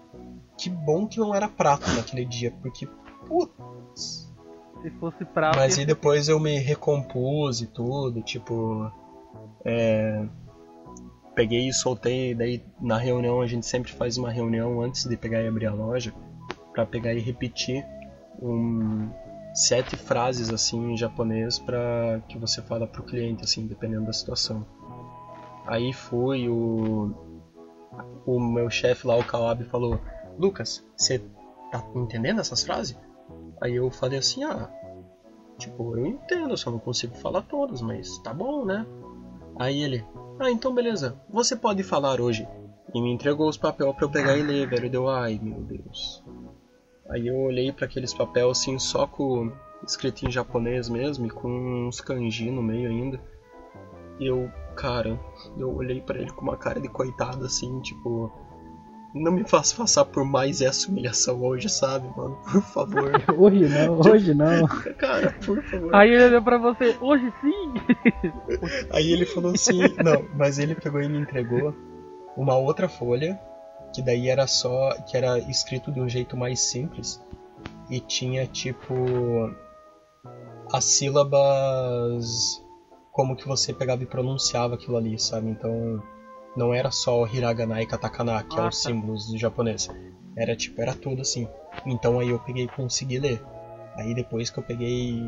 [0.58, 2.88] que bom que não era prata naquele dia, porque
[3.28, 4.34] putz,
[4.82, 5.58] Se fosse prata.
[5.60, 8.91] mas aí depois eu me recompus e tudo, tipo.
[9.65, 10.26] É,
[11.38, 15.39] peguei e soltei, daí na reunião a gente sempre faz uma reunião antes de pegar
[15.43, 16.12] e abrir a loja.
[16.73, 17.86] pra pegar e repetir
[18.41, 19.08] um,
[19.54, 24.65] sete frases assim em japonês para que você fala pro cliente assim, dependendo da situação.
[25.67, 27.13] Aí foi o
[28.26, 30.00] o meu chefe lá, o Kawabe, falou:
[30.39, 31.19] "Lucas, você
[31.71, 32.97] tá entendendo essas frases?"
[33.62, 34.69] Aí eu falei assim: "Ah,
[35.60, 38.86] tipo, eu entendo, só não consigo falar todas, mas tá bom, né?"
[39.60, 40.04] Aí ele:
[40.39, 41.19] "Ah, então beleza.
[41.30, 42.47] Você pode falar hoje."
[42.93, 44.89] E me entregou os papéis pra eu pegar e ler, velho.
[44.89, 46.23] Deu, ai meu Deus.
[47.10, 49.52] Aí eu olhei para aqueles papéis assim, só com
[49.86, 51.50] escrito em japonês mesmo e com
[51.88, 53.19] uns kanji no meio ainda.
[54.19, 55.19] E eu, cara,
[55.58, 58.32] eu olhei para ele com uma cara de coitado assim, tipo,
[59.20, 62.38] não me faça passar por mais essa humilhação hoje, sabe, mano?
[62.52, 63.12] Por favor.
[63.38, 64.68] Hoje não, hoje não.
[64.98, 65.96] cara, por favor.
[65.96, 67.74] Aí ele olhou pra você, hoje sim!
[68.92, 71.74] Aí ele falou assim, não, mas ele pegou e me entregou
[72.36, 73.40] uma outra folha,
[73.94, 77.22] que daí era só, que era escrito de um jeito mais simples
[77.90, 78.94] e tinha tipo
[80.72, 82.62] as sílabas
[83.12, 85.50] como que você pegava e pronunciava aquilo ali, sabe?
[85.50, 86.02] Então
[86.56, 88.68] não era só o hiragana e katakana, que Ah, é tá.
[88.70, 89.90] os símbolos do japonês.
[90.36, 91.48] Era tipo, era tudo assim.
[91.86, 93.42] Então aí eu peguei e consegui ler.
[93.96, 95.24] Aí depois que eu peguei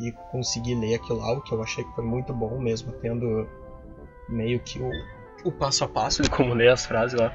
[0.00, 3.46] e consegui ler aquilo lá, o que eu achei que foi muito bom mesmo, tendo
[4.28, 4.90] meio que o,
[5.44, 7.32] o passo a passo de como ler as frases lá.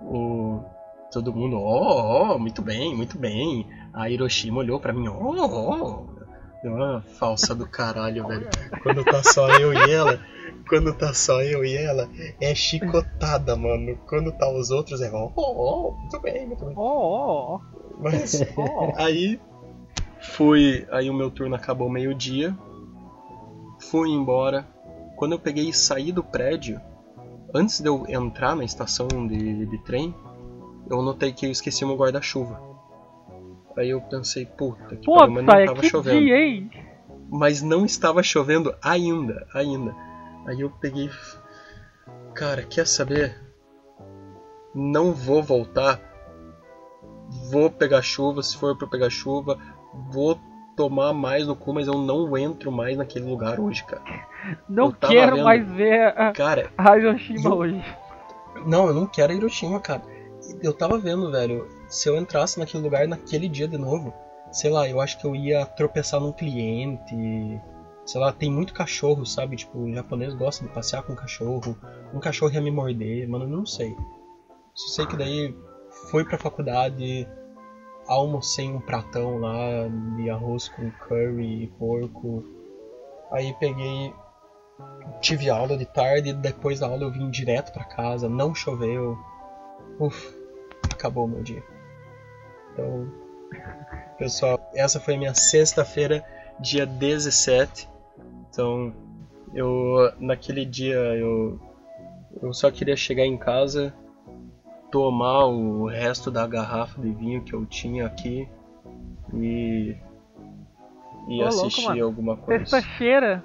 [0.00, 0.62] O,
[1.10, 3.68] todo mundo, ó, oh, muito bem, muito bem.
[3.92, 6.11] A Hiroshima olhou pra mim, ó, oh, oh.
[7.18, 8.48] Falsa do caralho, velho.
[8.82, 10.20] Quando tá só eu e ela,
[10.68, 12.08] quando tá só eu e ela,
[12.40, 13.98] é chicotada, mano.
[14.06, 16.74] Quando tá os outros, é ó, oh, oh, muito bem, muito bem.
[16.76, 17.60] Ó, ó, ó.
[17.98, 18.92] Mas Ó.
[18.96, 19.40] aí
[20.20, 22.56] fui, aí o meu turno acabou meio-dia.
[23.90, 24.66] Fui embora.
[25.16, 26.80] Quando eu peguei e saí do prédio,
[27.54, 30.14] antes de eu entrar na estação de, de trem,
[30.90, 32.71] eu notei que eu esqueci meu guarda-chuva.
[33.76, 36.20] Aí eu pensei, puta que pariu, mas não tava que chovendo.
[36.20, 36.64] dia?
[37.30, 39.94] Mas não estava chovendo ainda, ainda.
[40.46, 41.08] Aí eu peguei.
[42.34, 43.34] Cara, quer saber?
[44.74, 46.00] Não vou voltar.
[47.50, 49.58] Vou pegar chuva, se for pra pegar chuva.
[50.10, 50.38] Vou
[50.76, 54.02] tomar mais no cu, mas eu não entro mais naquele lugar hoje, cara.
[54.68, 55.44] Não Eu quero vendo.
[55.44, 57.84] mais ver a, Cara, a Hiroshima Ju- hoje.
[58.66, 60.02] Não, eu não quero Hiroshima, cara.
[60.62, 64.14] Eu tava vendo, velho, se eu entrasse naquele lugar naquele dia de novo,
[64.50, 67.14] sei lá, eu acho que eu ia tropeçar num cliente.
[68.06, 69.56] Sei lá, tem muito cachorro, sabe?
[69.56, 71.76] Tipo, o japonês gosta de passear com cachorro.
[72.14, 73.94] Um cachorro ia me morder, mano, eu não sei.
[74.74, 75.54] Só sei que daí
[76.10, 77.28] fui pra faculdade,
[78.06, 82.42] almocei um pratão lá de arroz com curry e porco.
[83.30, 84.14] Aí peguei
[85.20, 89.16] tive aula de tarde e depois da aula eu vim direto pra casa, não choveu.
[90.00, 90.34] Uf,
[90.90, 91.71] acabou meu dia.
[92.72, 93.06] Então,
[94.18, 96.24] pessoal, essa foi minha sexta-feira,
[96.58, 97.88] dia 17.
[98.50, 98.92] Então,
[99.54, 101.58] eu naquele dia eu
[102.40, 103.94] eu só queria chegar em casa,
[104.90, 108.48] tomar o resto da garrafa de vinho que eu tinha aqui
[109.34, 109.96] e
[111.28, 112.04] e Ô, louco, assistir mano.
[112.04, 112.64] alguma coisa.
[112.64, 113.44] Sexta-feira.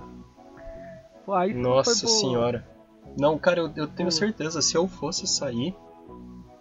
[1.54, 2.66] Nossa senhora.
[3.20, 4.12] Não, cara, eu, eu tenho Hum.
[4.12, 5.76] certeza, se eu fosse sair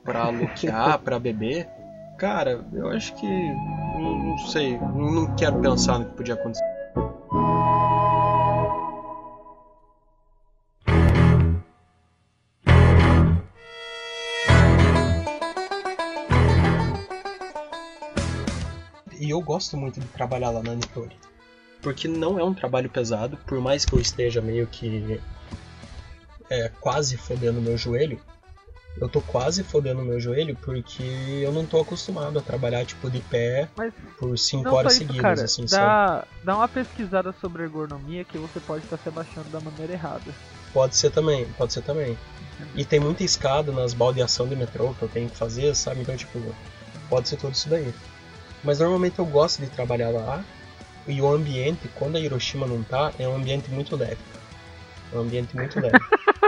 [0.04, 1.68] pra luquear, pra beber,
[2.16, 3.26] cara, eu acho que.
[3.26, 6.64] Não, não sei, não, quero pensar no que podia acontecer.
[19.18, 21.16] E eu gosto muito de trabalhar lá na Nitori.
[21.82, 25.20] Porque não é um trabalho pesado, por mais que eu esteja meio que
[26.50, 28.20] é, quase fodendo meu joelho.
[29.00, 31.02] Eu tô quase fodendo meu joelho porque
[31.42, 35.00] eu não tô acostumado a trabalhar tipo de pé Mas por 5 não horas isso,
[35.00, 35.44] seguidas, cara.
[35.44, 35.84] assim, sabe?
[35.84, 40.34] dá, dá uma pesquisada sobre ergonomia que você pode estar se abaixando da maneira errada.
[40.72, 42.16] Pode ser também, pode ser também.
[42.74, 46.00] E tem muita escada nas baldeação de metrô que eu tenho que fazer, sabe?
[46.00, 46.40] Então, tipo,
[47.10, 47.92] pode ser tudo isso daí.
[48.64, 50.42] Mas normalmente eu gosto de trabalhar lá.
[51.06, 54.18] E o ambiente, quando a Hiroshima não tá, é um ambiente muito leve.
[55.12, 56.00] É um ambiente muito leve.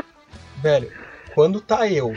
[0.61, 0.91] Velho,
[1.39, 2.17] quando tá eu,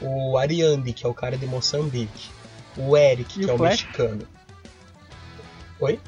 [0.00, 2.30] o Ariande, que é o cara de Moçambique,
[2.74, 3.70] o Eric, E que o é o Flash?
[3.82, 4.22] mexicano.
[5.78, 6.00] Oi?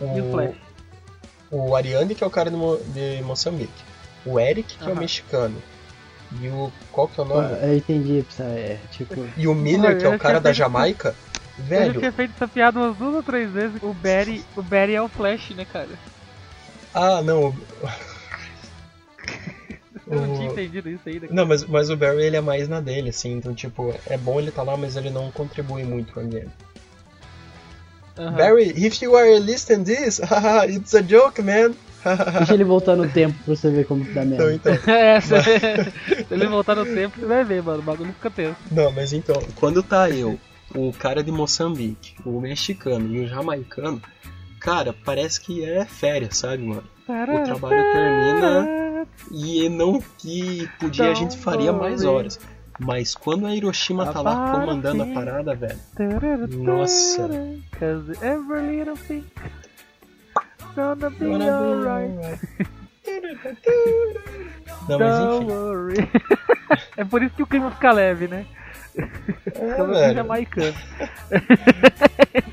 [0.00, 0.54] E o Flash?
[1.50, 3.82] o Ariane, que é o cara de, Mo de Moçambique.
[4.24, 5.60] O Eric, que é o mexicano.
[6.40, 6.70] E o.
[6.92, 7.58] Qual que é o Ah, nome?
[7.66, 9.28] Eu entendi, é tipo.
[9.36, 11.08] E o Miller, que é Eu o cara da feito- Jamaica.
[11.58, 13.82] Eu já Velho, tinha feito essa piada umas duas ou três vezes.
[13.82, 15.88] O Barry, o Barry é o Flash, né, cara?
[16.94, 17.52] ah, não.
[20.60, 21.26] Entendido isso ainda.
[21.30, 24.38] Não, mas, mas o Barry ele é mais na dele, assim, então tipo, é bom
[24.40, 26.50] ele tá lá, mas ele não contribui muito com a game.
[28.18, 28.36] Aham.
[28.36, 31.72] Barry, if you are listening this, haha, it's a joke, man.
[32.38, 34.54] Deixa ele voltar no tempo pra você ver como que dá então, merda.
[34.74, 35.28] então, É, se,
[36.24, 37.80] se ele voltar no tempo, você vai ver, mano.
[37.80, 38.56] O bagulho fica tenso.
[38.70, 40.38] não, mas então, quando tá eu,
[40.74, 44.00] o cara de Moçambique, o mexicano e o jamaicano,
[44.60, 46.84] cara, parece que é férias, sabe, mano?
[47.40, 52.38] O trabalho termina e não que podia a gente faria mais horas.
[52.78, 55.78] Mas quando a Hiroshima tá lá comandando a parada, velho.
[56.58, 57.28] Nossa.
[64.88, 66.08] Não, mas enfim.
[66.96, 68.46] é por isso que o clima fica leve, né?
[68.98, 70.14] É, Fica velho.
[70.14, 70.74] jamaicano.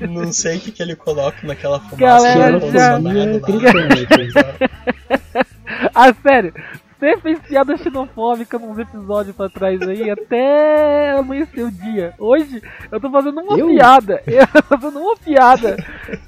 [0.08, 1.96] Não sei o que, que ele coloca naquela fumaça.
[1.96, 4.66] Galera, já- é.
[5.94, 6.52] Ah, sério.
[6.98, 12.14] Você fez piada xenofóbica nos episódios pra trás aí até amanhecer o dia.
[12.18, 13.66] Hoje eu tô fazendo uma Eu?
[13.68, 14.22] piada.
[14.26, 15.76] Eu tô fazendo uma piada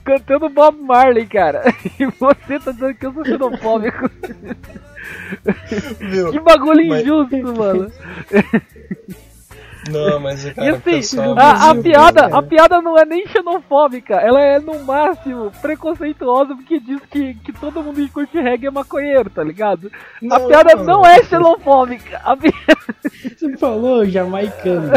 [0.05, 1.63] cantando Bob Marley, cara.
[1.99, 4.11] E você tá dizendo que eu sou xenofóbico.
[6.01, 6.33] Viu?
[6.33, 7.91] Que bagulho Mas- injusto, mano.
[9.91, 13.27] Não, mas o E cara assim, pessoal, a, a piada, a piada não é nem
[13.29, 18.67] xenofóbica, ela é no máximo preconceituosa porque diz que, que todo mundo que curte reggae
[18.67, 19.91] é maconheiro, tá ligado?
[19.91, 20.85] a Não, piada não.
[20.85, 22.21] não é xenofóbica.
[22.25, 22.53] A pi-
[23.39, 24.93] Você falou jamaicano.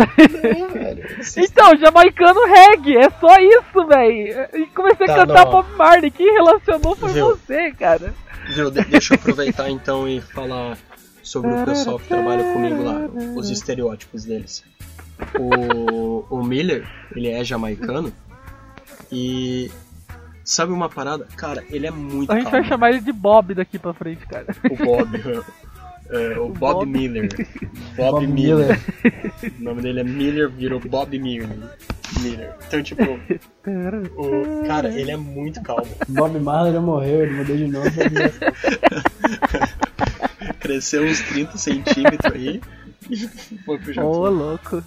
[1.38, 4.30] Então, jamaicano reggae, é só isso, véi.
[4.54, 5.52] E comecei Tá, a cantar não.
[5.52, 7.28] Bob Marley, quem relacionou foi Viu?
[7.28, 8.14] você, cara.
[8.56, 8.70] Viu?
[8.72, 10.78] De- deixa eu aproveitar então e falar
[11.32, 14.66] sobre o pessoal que trabalha comigo lá, os estereótipos deles.
[15.40, 18.12] O, o Miller, ele é jamaicano
[19.10, 19.72] e
[20.44, 21.26] sabe uma parada?
[21.38, 24.48] Cara, ele é muito A gente vai chamar ele de Bob daqui pra frente, cara.
[24.70, 25.22] O Bob.
[26.10, 26.86] é, o Bob, Bob.
[26.86, 27.30] Miller.
[27.96, 28.78] Bob, Bob Miller.
[29.58, 31.48] O nome dele é Miller, virou Bob Miller.
[32.20, 32.56] Miller.
[32.68, 35.88] Então, tipo, o, cara, ele é muito calmo.
[36.10, 37.90] Bob Marley já morreu, ele mudou de nome.
[40.60, 42.62] Cresceu uns 30 centímetros aí
[43.10, 43.18] e
[43.66, 44.12] foi pro Ô, Japão.
[44.32, 44.84] louco.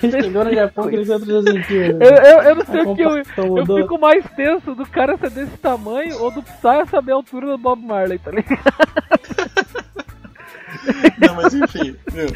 [0.00, 2.00] Chegou no Japão, cresceu 3 centímetros.
[2.00, 5.30] Eu, eu, eu não sei o que eu, eu fico mais tenso do cara ser
[5.30, 8.62] desse tamanho ou do Psy saber a altura do Bob Marley, tá ligado?
[11.18, 12.28] Não, mas enfim, meu,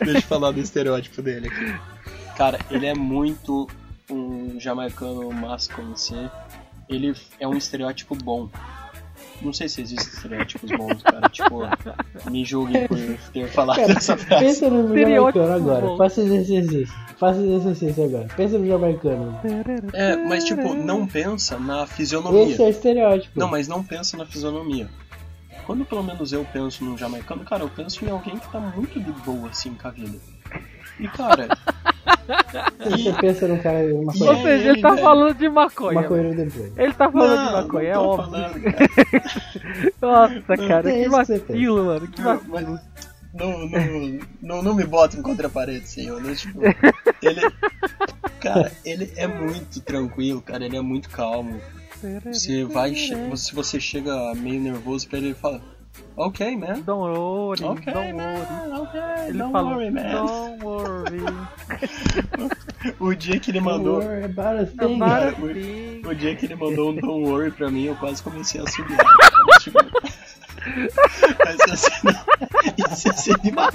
[0.00, 1.74] deixa eu falar do estereótipo dele aqui.
[2.36, 3.68] Cara, ele é muito
[4.10, 6.30] um jamaicano másculo, assim.
[6.90, 8.48] Ele é um estereótipo bom.
[9.40, 11.28] Não sei se existem estereótipos bons, cara.
[11.30, 11.60] Tipo,
[12.30, 12.98] me julguem por
[13.32, 14.44] ter falado Cara, essa frase.
[14.44, 15.86] pensa no Estereótipo jamaicano agora.
[15.86, 15.96] bom.
[15.96, 16.94] Faça esse exercício.
[17.16, 18.28] Faça esse exercício agora.
[18.36, 19.40] Pensa no jamaicano.
[19.94, 22.52] É, mas tipo, não pensa na fisionomia.
[22.52, 23.38] Esse é estereótipo.
[23.40, 24.88] Não, mas não pensa na fisionomia.
[25.64, 29.00] Quando pelo menos eu penso num jamaicano, cara, eu penso em alguém que tá muito
[29.00, 30.18] de boa assim com a vida.
[30.98, 31.48] E cara,
[32.78, 34.32] Você pensa num cara Ou maconheiro.
[34.38, 36.00] é seja, ele tá falando de maconha.
[36.00, 36.72] Maconheiro depois.
[36.78, 38.30] Ele tá falando de não, maconha, é não tô óbvio.
[38.30, 38.88] falando, cara.
[40.00, 42.08] Nossa, cara, que vacilo, mano.
[42.08, 42.52] Que Não, vacilo.
[42.52, 42.64] mas
[43.32, 46.20] não, não, não, não me bota em contra a parede, senhor.
[46.22, 46.34] Né?
[46.34, 46.60] Tipo,
[47.22, 47.40] ele.
[48.40, 51.60] Cara, ele é muito tranquilo, cara, ele é muito calmo.
[52.24, 52.94] Você vai.
[53.36, 55.60] Se você chega meio nervoso pra ele, ele fala.
[56.16, 56.82] Ok, man.
[56.82, 58.12] Don't worry, Ok, don't worry.
[58.12, 58.72] man.
[58.80, 60.12] Ok, Ele don't falou, worry, man.
[60.12, 61.20] don't worry.
[62.98, 63.98] O dia que ele Don't mandou.
[64.02, 64.96] worry about a thing.
[64.96, 66.02] About cara, a o- thing.
[66.06, 68.96] O dia que ele mandou um Don't Worry pra mim, eu quase comecei a subir.
[69.60, 69.78] tipo,
[70.66, 72.00] Isso ia ser,
[72.92, 73.74] isso ia ser demais.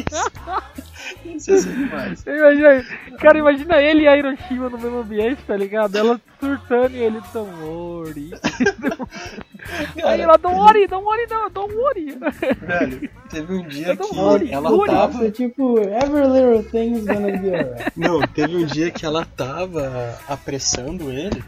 [1.24, 2.24] Isso ia ser demais.
[2.26, 2.86] Imagina,
[3.20, 5.96] cara, imagina ele e a Hiroshima no mesmo ambiente, tá ligado?
[5.96, 8.32] Ela surtando e ele, don't worry.
[10.04, 12.12] Aí ela, don't worry, don't worry, não, don't worry.
[12.16, 14.92] Velho, teve um dia que worry, ela worry.
[14.92, 15.14] tava.
[15.14, 17.92] Nossa, tipo, every little thing is gonna be alright.
[17.98, 21.44] Não, teve um dia que ela tava apressando ele.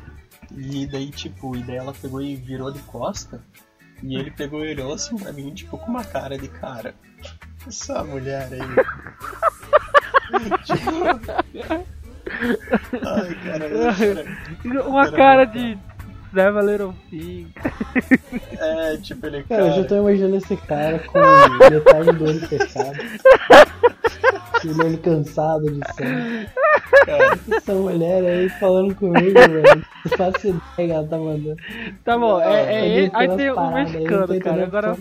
[0.56, 3.42] E daí, tipo, e daí ela pegou e virou de costa.
[4.02, 6.96] E ele pegou e olhou assim pra mim, tipo, com uma cara de cara.
[7.68, 8.60] Essa mulher aí.
[10.64, 10.92] tipo.
[13.06, 14.26] Ai, cara, cara.
[14.88, 15.78] Uma cara de
[16.38, 17.48] Never Little Thing.
[18.60, 19.76] É, tipo, ele, Cara, cara.
[19.76, 21.20] eu já tô imaginando esse cara com
[21.70, 22.98] metade do olho fechado.
[24.66, 26.48] o olho cansado de sangue.
[27.06, 29.86] cara, Essa mulher aí falando comigo, velho.
[30.06, 31.56] Não faço ideia que ela tá mandando.
[32.04, 34.64] Tá bom, é, é, Tá aí tem o paradas aí, mexicano, cara.
[34.64, 34.96] Agora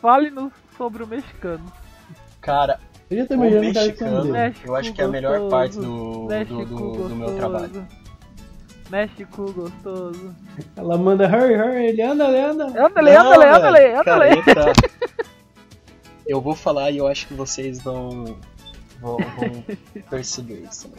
[0.00, 1.64] fale-nos sobre o mexicano.
[2.40, 2.78] cara,
[3.10, 6.26] Eu já tô o imaginando o mexicano, eu acho que é a melhor parte do,
[6.28, 7.86] do, do, do meu trabalho.
[8.90, 10.34] Mexe cu gostoso.
[10.76, 12.64] Ela manda hurry, hurry, ele anda, ele anda.
[12.66, 13.20] Anda-lhe, velho.
[13.20, 14.24] anda-lhe, Cara, anda-lhe.
[14.34, 14.72] aí que tá.
[16.26, 18.36] Eu vou falar e eu acho que vocês vão,
[19.00, 19.64] vão, vão
[20.10, 20.88] perceber isso.
[20.88, 20.96] né?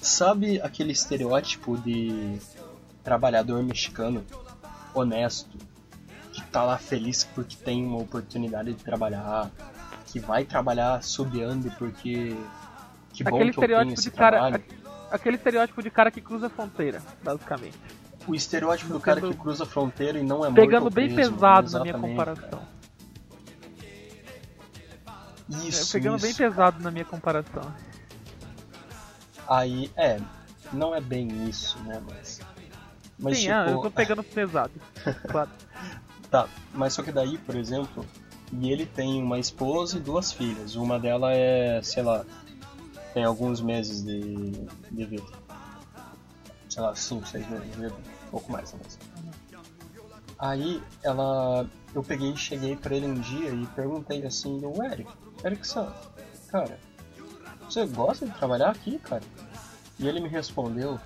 [0.00, 2.38] Sabe aquele estereótipo de
[3.02, 4.24] trabalhador mexicano
[4.94, 5.56] honesto,
[6.32, 9.50] que tá lá feliz porque tem uma oportunidade de trabalhar,
[10.06, 12.36] que vai trabalhar subiando porque
[13.12, 14.60] que bom Aquele que eu tenho esse de cara.
[15.16, 17.78] Aquele estereótipo de cara que cruza a fronteira, basicamente.
[18.26, 21.70] O estereótipo do cara que cruza a fronteira e não é Pegando bem preso, pesado
[21.70, 22.58] na minha comparação.
[22.58, 22.76] cara.
[25.52, 26.38] É, Isso, pegando bem isso.
[26.38, 27.62] pesado na minha comparação.
[29.48, 30.18] Aí, é,
[30.72, 32.40] não é bem isso, né, mas...
[33.18, 34.72] Mas Sim, tipo, ah, eu tô pegando pesado.
[35.30, 35.50] Claro.
[36.30, 38.04] tá, mas só que daí, por exemplo,
[38.52, 40.74] e ele tem uma esposa e duas filhas.
[40.76, 42.24] Uma dela é, sei lá,
[43.16, 44.52] tem alguns meses de,
[44.90, 45.24] de vida.
[46.68, 47.94] Sei lá, 5, 6 meses de vida,
[48.26, 48.98] um pouco mais, talvez.
[50.38, 55.10] Aí, ela, eu peguei e cheguei pra ele um dia e perguntei assim, o Eric,
[55.42, 55.90] Erickson,
[56.48, 56.78] cara,
[57.62, 59.22] você gosta de trabalhar aqui, cara?
[59.98, 61.00] E ele me respondeu,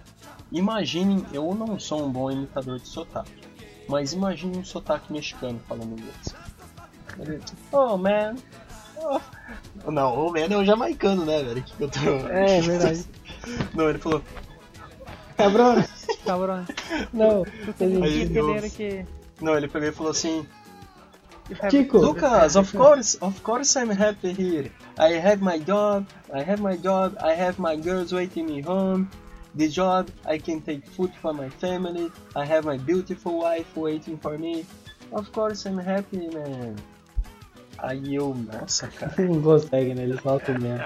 [0.50, 3.40] imaginem, eu não sou um bom imitador de sotaque,
[3.88, 6.34] mas imagine um sotaque mexicano falando inglês.
[7.20, 7.40] Ele,
[7.70, 8.34] oh man.
[9.86, 11.62] Não, o man é o jamaicano, né, velho?
[11.62, 12.28] Que eu tô...
[12.28, 13.04] É, é verdade.
[13.74, 14.22] Não, ele falou,
[15.36, 15.82] Cabrão,
[16.26, 16.66] Cabrão.
[17.12, 17.44] não.
[17.80, 19.06] Aí, Entender eu- que.
[19.40, 20.46] não, ele pegou e falou assim,
[21.70, 24.70] Kiko, Lucas, of course, of course I'm happy here.
[24.98, 29.08] I have my job, I have my job, I have my girls waiting me home.
[29.54, 32.12] The job, I can take food for my family.
[32.36, 34.64] I have my beautiful wife waiting for me.
[35.10, 36.76] Of course I'm happy, man.
[37.82, 39.14] Aí eu, nossa, cara.
[39.18, 40.02] não consegue, né?
[40.02, 40.78] Ele falta mesmo.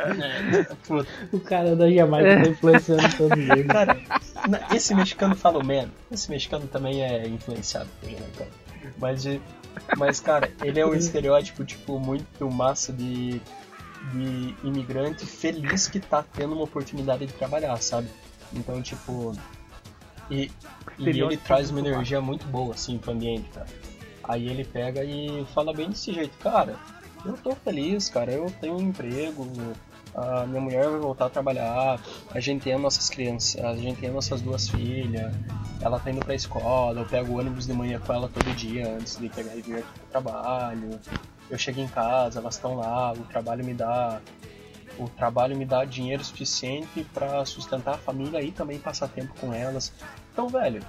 [0.87, 3.65] Puta, O cara da Jamaica tá influenciando todo mundo.
[3.67, 4.01] Cara,
[4.73, 5.89] esse mexicano fala o man.
[6.11, 8.51] Esse mexicano também é influenciado por jamaicano.
[8.99, 9.25] Mas,
[9.97, 13.41] mas, cara, ele é um estereótipo, tipo, muito massa de,
[14.13, 18.09] de imigrante feliz que tá tendo uma oportunidade de trabalhar, sabe?
[18.53, 19.33] Então, tipo.
[20.31, 20.51] E, e
[20.99, 23.67] ele Estereótipo traz uma energia muito boa, assim, pro ambiente, cara.
[24.27, 26.77] Aí ele pega e fala bem desse jeito, cara,
[27.25, 29.47] eu tô feliz, cara, eu tenho um emprego,
[30.15, 32.01] a minha mulher vai voltar a trabalhar,
[32.31, 35.35] a gente tem as nossas crianças, a gente tem as nossas duas filhas,
[35.81, 38.95] ela tá indo pra escola, eu pego o ônibus de manhã com ela todo dia
[38.95, 41.01] antes de pegar e vir aqui pro trabalho.
[41.51, 44.21] Eu chego em casa, elas estão lá, o trabalho me dá
[44.99, 49.53] o trabalho me dá dinheiro suficiente pra sustentar a família e também passar tempo com
[49.53, 49.93] elas.
[50.33, 50.81] Então, velho,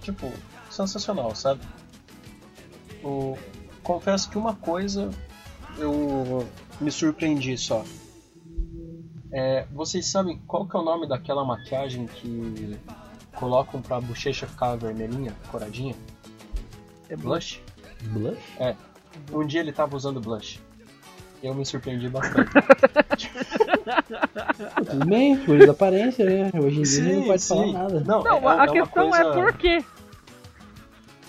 [0.00, 0.32] tipo,
[0.70, 1.60] sensacional, sabe?
[3.02, 3.36] O,
[3.82, 5.10] confesso que uma coisa
[5.78, 6.46] eu
[6.80, 7.84] me surpreendi só.
[9.32, 12.76] É, vocês sabem qual que é o nome daquela maquiagem que
[13.36, 15.94] colocam pra bochecha ficar vermelhinha, coradinha?
[17.08, 17.62] É Blush?
[18.02, 18.38] Blush?
[18.58, 18.76] É.
[19.32, 20.60] Um dia ele tava usando blush.
[21.42, 22.50] Eu me surpreendi bastante.
[24.90, 26.50] Tudo bem, coisa da aparência, né?
[26.54, 27.72] Hoje em dia ninguém pode falar sim.
[27.72, 28.00] nada.
[28.00, 29.26] Não, Não, é, a é questão coisa...
[29.26, 29.84] é por quê?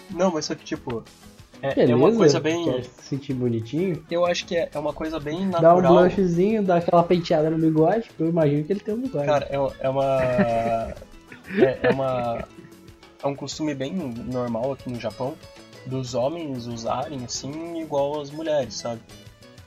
[0.10, 1.04] Não, mas só que tipo.
[1.62, 2.66] É, Beleza, é uma coisa bem.
[2.66, 4.04] quer se sentir bonitinho.
[4.10, 5.94] Eu acho que é, é uma coisa bem Dá um natural.
[6.10, 9.26] blushzinho, dá aquela penteada no bigode, que eu imagino que ele tem um bigode.
[9.26, 9.56] Cara, é,
[9.86, 10.94] é uma.
[11.54, 12.48] É, é uma.
[13.22, 15.36] É um costume bem normal aqui no Japão
[15.86, 19.02] dos homens usarem assim igual as mulheres, sabe?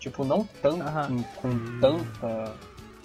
[0.00, 1.22] Tipo, não tanto Aham.
[1.42, 2.54] com, com tanta.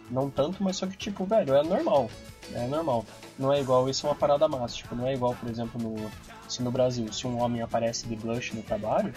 [0.10, 2.10] Não tanto, mas só que tipo, velho, é normal.
[2.54, 3.06] É normal.
[3.38, 4.76] Não é igual, isso é uma parada massa.
[4.76, 6.10] Tipo, não é igual, por exemplo, no,
[6.50, 9.14] se no Brasil, se um homem aparece de blush no trabalho,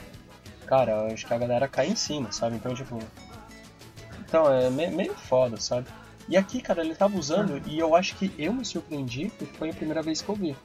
[0.66, 2.56] cara, acho que a galera cai em cima, sabe?
[2.56, 2.98] Então, tipo.
[4.20, 5.86] Então, é me- meio foda, sabe?
[6.28, 9.70] E aqui, cara, ele tava usando e eu acho que eu me surpreendi porque foi
[9.70, 10.56] a primeira vez que eu vi.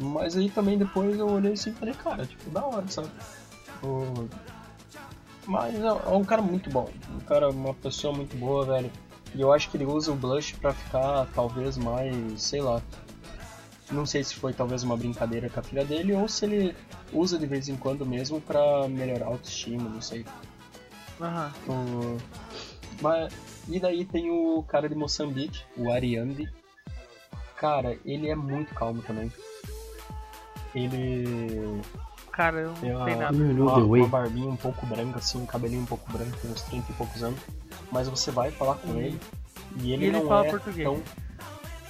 [0.00, 3.08] Mas aí também depois eu olhei assim e falei, cara, tipo, da hora, sabe?
[3.82, 4.28] O-
[5.46, 6.88] Mas é é um cara muito bom.
[7.14, 8.90] Um cara, uma pessoa muito boa, velho.
[9.34, 12.80] E eu acho que ele usa o blush pra ficar talvez mais, sei lá.
[13.90, 16.76] Não sei se foi talvez uma brincadeira com a filha dele ou se ele
[17.12, 20.24] usa de vez em quando mesmo pra melhorar a autoestima, não sei.
[21.20, 21.52] Aham.
[21.68, 22.16] O-
[23.02, 23.32] Mas,
[23.68, 26.48] e daí tem o cara de Moçambique, o Ariandi.
[27.56, 29.30] Cara, ele é muito calmo também.
[30.74, 31.80] Ele
[32.32, 33.36] Cara, eu tem não sei uma, nada.
[33.36, 36.90] Uma, uma barbinha um pouco branca, assim, um cabelinho um pouco branco, tem uns 30
[36.90, 37.40] e poucos anos.
[37.90, 39.18] Mas você vai falar com ele
[39.82, 40.88] e ele, E ele não fala é português.
[40.88, 41.02] tão...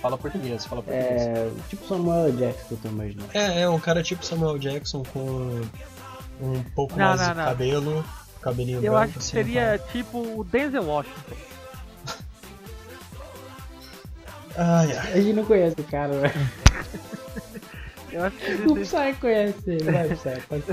[0.01, 1.22] Fala português, fala português.
[1.22, 3.28] É, tipo Samuel Jackson eu tô imaginando.
[3.34, 5.61] É, é um cara tipo Samuel Jackson com
[6.40, 7.44] um pouco Não, mais não, de não.
[7.44, 8.05] cabelo,
[8.40, 8.98] cabelinho Eu branco.
[8.98, 11.20] acho que assim, seria tipo o Denzel Washington.
[11.28, 12.14] tá?
[14.57, 15.12] Ai, ai.
[15.12, 16.32] A gente não conhece o cara, né?
[18.12, 20.40] Eu acho que O Psy conhece ele, vai, Psy.
[20.48, 20.64] Pode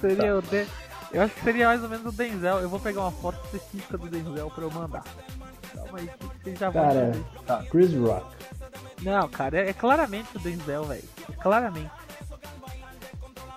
[0.00, 0.66] seria o Den...
[1.12, 2.58] Eu acho que seria mais ou menos o Denzel.
[2.60, 5.04] Eu vou pegar uma foto específica do Denzel pra eu mandar.
[5.74, 7.70] Calma aí, que vocês já vão Cara, entender.
[7.70, 8.36] Chris Rock.
[9.02, 11.04] Não, cara, é, é claramente o Denzel, velho.
[11.28, 11.90] É claramente.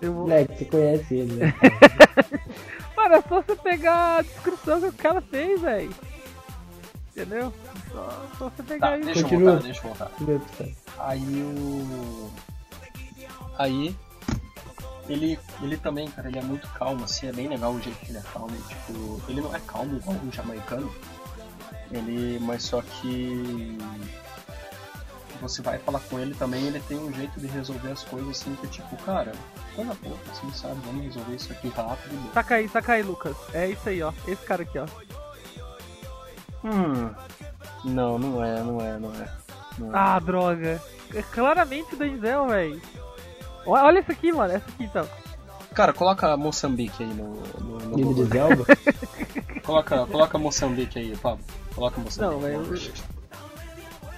[0.02, 0.24] Eu vou...
[0.24, 1.54] Moleque, você conhece ele, né?
[2.96, 5.94] Mano, é só você pegar a descrição que o cara fez, velho.
[7.12, 7.54] Entendeu?
[7.92, 9.06] Só, só você pegar Tá, isso.
[9.06, 9.52] deixa eu Continua.
[9.52, 10.12] voltar, deixa eu voltar.
[10.20, 10.78] Deixa eu o Psy.
[11.00, 12.32] Aí o.
[13.58, 13.96] Aí.
[15.10, 18.12] Ele, ele também, cara, ele é muito calmo, assim, é bem legal o jeito que
[18.12, 18.56] ele é calmo.
[18.56, 20.90] Tipo, ele não é calmo igual um jamaicano.
[21.92, 22.40] Ele.
[22.40, 23.78] Mas só que.
[25.42, 28.56] Você vai falar com ele também, ele tem um jeito de resolver as coisas assim
[28.62, 29.32] que tipo, cara,
[29.76, 30.80] tá na boca, assim, sabe?
[30.86, 32.14] Vamos resolver isso aqui rápido.
[32.14, 33.36] e Saca aí, saca aí, Lucas.
[33.52, 34.14] É isso aí, ó.
[34.28, 34.86] Esse cara aqui, ó.
[36.64, 37.10] Hum.
[37.84, 39.32] Não, não é, não é, não é.
[39.80, 39.98] Não é.
[39.98, 40.80] Ah, droga.
[41.14, 42.82] É claramente o Denzel, velho.
[43.66, 44.54] Olha isso aqui, mano.
[44.54, 45.08] Essa aqui, então.
[45.74, 47.34] Cara, coloca Moçambique aí no.
[47.60, 48.66] no, no?
[49.64, 51.44] Coloca, coloca Moçambique aí, Pablo.
[51.76, 52.22] Coloca Moçambique.
[52.22, 52.92] Não, mas...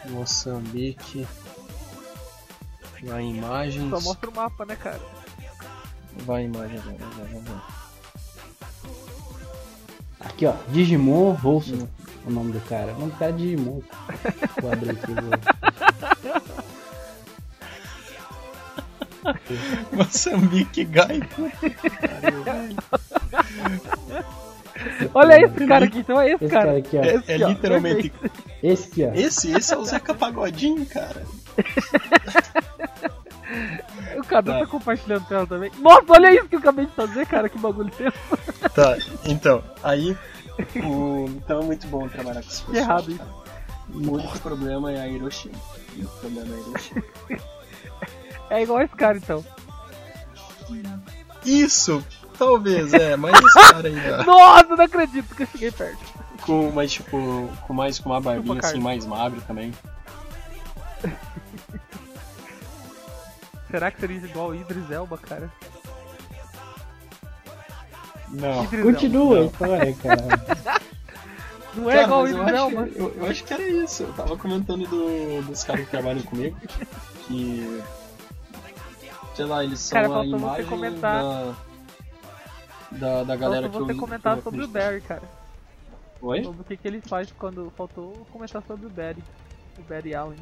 [0.10, 1.28] Moçambique.
[3.04, 3.90] Vai em imagens.
[3.90, 5.02] Só mostra o mapa, né, cara?
[6.26, 6.84] Vai em imagens.
[6.84, 7.62] Vai, vai, vai, vai.
[10.22, 10.54] Aqui, ó.
[10.70, 11.90] Digimon Rolso.
[12.26, 12.94] O nome do cara.
[12.94, 13.82] O nome do cara é Digimon.
[14.62, 15.14] Vou abrir aqui.
[15.14, 15.34] Vou...
[19.92, 21.52] Moçambique Gaito.
[25.14, 26.78] Olha esse cara aqui, então é esse, Esse cara cara.
[26.80, 27.02] aqui, ó.
[27.04, 28.14] É, Esse é literalmente.
[28.62, 29.14] Esse aqui, ó.
[29.14, 31.24] Esse, esse é o Zeca Pagodinho, cara.
[34.18, 34.60] O Cadu Tá.
[34.60, 35.72] tá compartilhando tela também.
[35.80, 37.50] Nossa, olha isso que eu acabei de fazer, cara.
[37.50, 38.18] Que bagulho tenso.
[38.74, 40.18] Tá, então, aí.
[40.84, 41.26] O...
[41.30, 43.18] Então é muito bom trabalhar com pessoal, errado isso.
[43.20, 43.30] cara.
[43.94, 45.54] O único problema é a Hiroshima.
[45.56, 47.04] O único problema é a Hiroshima.
[48.50, 49.44] É igual esse cara, então.
[51.46, 52.04] Isso!
[52.46, 56.00] Talvez, é, mas esse cara aí, ó, Nossa, não acredito que eu cheguei perto.
[56.46, 59.72] com mais tipo, com mais com uma barbinha assim, mais magro também.
[63.72, 65.50] Será que seria igual o Idris Elba, cara?
[68.30, 68.64] Não.
[68.66, 69.52] Idris Continua a Elba.
[69.52, 70.84] história, cara.
[71.76, 72.88] Não é Cara, igual o mas eu Idris acho, Elba.
[72.88, 74.04] que, eu, eu acho que era isso.
[74.04, 76.56] Eu tava comentando do, dos caras que trabalham comigo
[77.28, 77.82] que.
[79.36, 81.24] Sei lá, eles são Cara, a imagem comentar.
[81.24, 81.54] da.
[83.00, 84.68] Da, da galera Faltou que você eu comentar que eu sobre o.
[84.68, 85.24] Barry, cara.
[86.22, 86.44] Oi?
[86.44, 89.24] Sobre o que, que ele faz quando faltou comentar sobre o Barry.
[89.78, 90.40] O Barry Allen.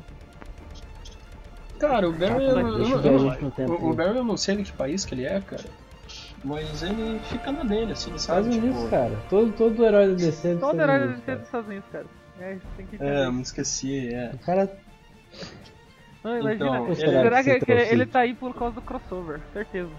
[1.79, 2.43] Cara, o Barry.
[2.45, 3.93] Eu- eu o?
[3.93, 5.63] Barry eu não sei de que país que ele é, cara.
[6.43, 8.49] Mas ele fica na dele, assim, sabe?
[8.49, 9.15] Estados Tipo, Unidos, cara.
[9.29, 11.37] Todo, todo herói da DC é Todo herói deve ser cara.
[11.37, 12.05] dos Estados Unidos, cara.
[12.39, 13.11] É, isso tem que entender.
[13.11, 14.31] É, me esqueci, é.
[14.33, 14.77] O cara
[16.23, 16.53] Não, imagina.
[16.53, 18.11] Então, ele- será que, Você que ele isso.
[18.11, 19.41] tá aí por causa do crossover?
[19.53, 19.91] Certeza.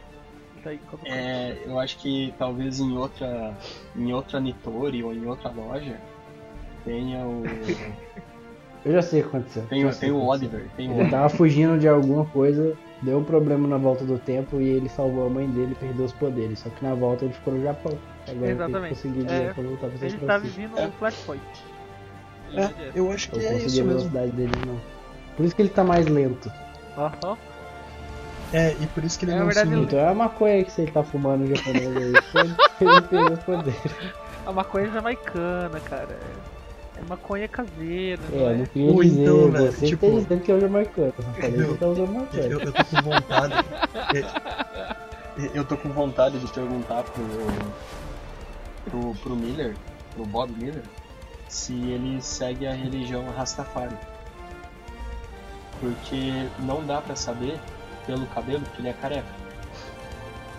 [0.65, 0.81] Aí.
[1.05, 3.57] É, eu acho que talvez em outra,
[3.97, 6.01] em outra Nitori ou em outra loja
[6.85, 7.43] tenha o,
[8.85, 9.63] Eu já sei o que aconteceu.
[9.69, 10.21] tem, o- tem o.
[10.25, 11.11] Oliver, tem o Ele Oliver.
[11.11, 15.27] tava fugindo de alguma coisa, deu um problema na volta do tempo e ele salvou
[15.27, 16.59] a mãe dele e perdeu os poderes.
[16.61, 17.97] Só que na volta ele ficou no Japão.
[18.29, 18.85] Agora Exatamente.
[19.07, 20.87] ele conseguiu É, voltar pra Ele tá vivendo É.
[20.87, 21.43] no Flashpoint.
[22.55, 23.99] É, eu acho que Eu é consegui isso a mesmo.
[23.99, 24.81] velocidade dele não.
[25.37, 26.53] Por isso que ele tá mais lento.
[26.99, 27.39] Aham.
[28.53, 29.75] É, e por isso que ele É, não verdade, se...
[29.75, 32.13] ele- Então é a maconha que você tá fumando em japonês aí.
[32.81, 33.93] Ele perdeu os poderes.
[34.47, 36.19] A maconha jamaicana, cara.
[36.99, 38.55] É maconha caseira, É, não eu é?
[38.57, 41.15] não queria Ou dizer, então, velho, você tipo- que tá dizendo que é o jamaicano.
[41.43, 42.43] Eu tá usando maconha.
[42.43, 43.55] Eu, eu tô com vontade.
[45.39, 47.25] eu, eu tô com vontade de perguntar pro,
[48.91, 49.75] pro, pro Miller,
[50.15, 50.83] pro Bob Miller,
[51.49, 53.97] se ele segue a religião Rastafari.
[55.81, 57.59] Porque não dá pra saber
[58.07, 59.27] pelo cabelo que ele é careca.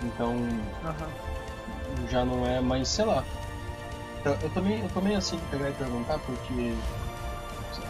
[0.03, 0.35] Então
[0.83, 1.09] Aham.
[2.09, 3.23] já não é mais, sei lá.
[4.25, 6.73] Eu, meio, eu meio assim de pegar e perguntar porque.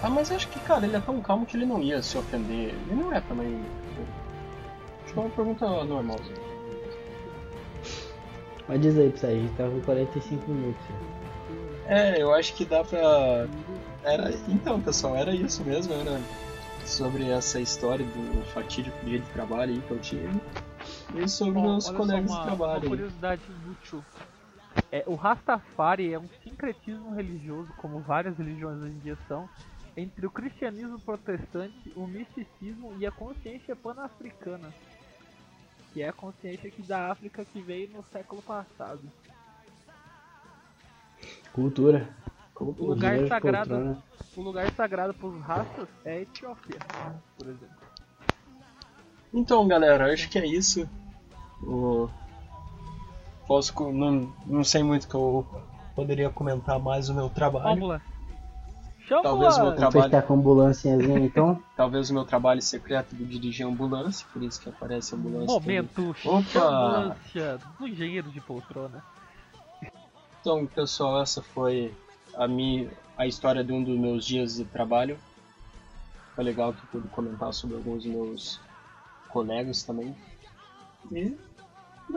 [0.01, 2.73] Ah, mas acho que, cara, ele é tão calmo que ele não ia se ofender.
[2.89, 3.63] Ele não é também.
[5.03, 6.17] Acho que é uma pergunta normal.
[6.19, 6.33] assim.
[8.67, 10.83] Mas diz aí aí, a gente tava com 45 minutos.
[11.85, 13.47] É, eu acho que dá pra.
[14.03, 14.31] Era...
[14.47, 16.19] Então, pessoal, era isso mesmo, era
[16.85, 20.41] sobre essa história do fatídico dia de trabalho aí que eu tive.
[21.15, 24.03] E sobre Bom, meus colegas uma, de trabalho Uma curiosidade inútil.
[24.91, 29.49] É, o Rastafari é um sincretismo religioso, como várias religiões hoje em dia são,
[29.95, 34.73] entre o cristianismo protestante, o misticismo e a consciência pan-africana,
[35.93, 39.01] que é a consciência aqui da África que veio no século passado.
[41.51, 42.09] Cultura.
[42.59, 44.03] O lugar Dinheiro de sagrado,
[44.35, 46.79] o lugar sagrado para os rastas é a Etiópia,
[47.37, 47.75] por exemplo.
[49.33, 50.87] Então, galera, acho que é isso.
[51.63, 52.09] O...
[53.47, 55.45] Posso, não, não sei muito que eu
[55.95, 57.99] poderia comentar mais o meu trabalho.
[59.07, 61.61] Chama Talvez o meu a- tra- Vamos fechar com a ambulânciazinha então.
[61.75, 65.47] Talvez o meu trabalho secreto de dirigir ambulância, por isso que aparece ambulância.
[65.53, 66.59] Momento Opa!
[66.59, 69.03] ambulância do engenheiro de poltrona.
[70.39, 71.93] Então, pessoal, essa foi
[72.35, 75.17] a minha a história de um dos meus dias de trabalho.
[76.35, 78.59] Foi legal que eu pude comentar sobre alguns dos meus
[79.29, 80.15] colegas também.
[81.11, 81.35] E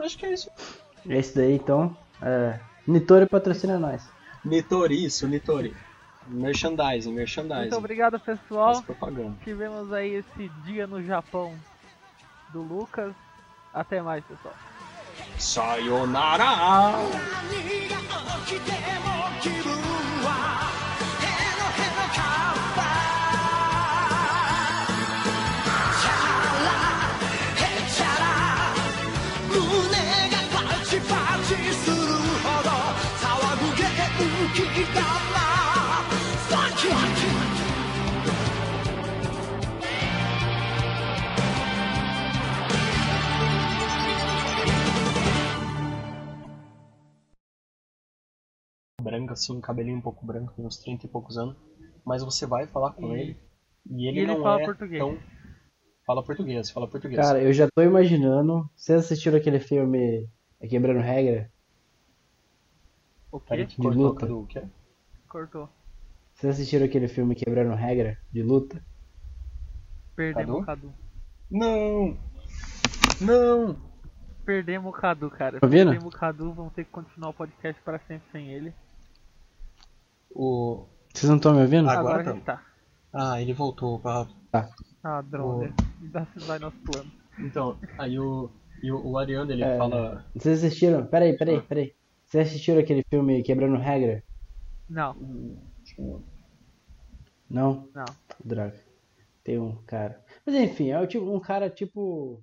[0.01, 0.49] acho que é isso.
[1.07, 1.95] É isso daí então.
[2.21, 4.07] É, Nitori patrocina nós.
[4.43, 5.75] Nitori, isso, Nitori.
[6.27, 7.61] Merchandising, merchandising.
[7.61, 8.83] Muito obrigado, pessoal.
[9.43, 11.55] Tivemos aí esse dia no Japão
[12.51, 13.13] do Lucas.
[13.73, 14.55] Até mais, pessoal.
[15.37, 16.45] Sayonara!
[49.17, 51.55] Branca, assim, um cabelinho um pouco branco, tem uns 30 e poucos anos.
[52.05, 53.37] Mas você vai falar com E- ele
[53.89, 55.01] e ele, e ele não fala é português.
[55.03, 55.17] tão...
[56.05, 57.19] Fala português, fala português.
[57.19, 58.69] Cara, eu já tô imaginando.
[58.75, 61.51] Vocês assistiram aquele filme é Quebrando Regra?
[63.31, 63.65] O quê?
[63.65, 64.19] que de cortou, luta.
[64.21, 64.63] Cadu, o quê?
[65.27, 65.69] Cortou.
[66.33, 68.81] Vocês assistiram aquele filme Quebrando Regra de luta?
[70.15, 70.93] Perdemos o Cadu.
[71.51, 72.17] Não!
[73.19, 73.75] Não!
[74.45, 75.59] Perdemos o Cadu, cara.
[75.59, 75.91] Tá vendo?
[75.91, 78.73] Perdemos o Cadu, vamos ter que continuar o podcast para sempre sem ele.
[80.31, 80.85] O...
[81.13, 81.89] Vocês não estão me ouvindo?
[81.89, 82.57] Agora Agora a tá.
[82.57, 82.63] tá.
[83.13, 83.99] Ah, ele voltou.
[83.99, 84.27] pra-
[85.03, 85.73] Ah, droga.
[86.01, 87.09] Dá vai nosso plano.
[87.39, 88.49] Então, aí o...
[88.83, 89.77] E o, o Ariano, ele É.
[89.77, 90.25] fala...
[90.35, 91.05] Vocês assistiram?
[91.07, 91.37] Peraí, Ah.
[91.37, 91.95] peraí, peraí.
[92.25, 94.23] Vocês assistiram aquele filme Quebrando Regra?
[94.89, 95.15] Não,
[97.49, 97.87] Não?
[97.95, 98.05] não.
[98.43, 98.75] Droga.
[99.43, 100.21] Tem um cara.
[100.45, 102.41] Mas enfim, é o tipo, um cara tipo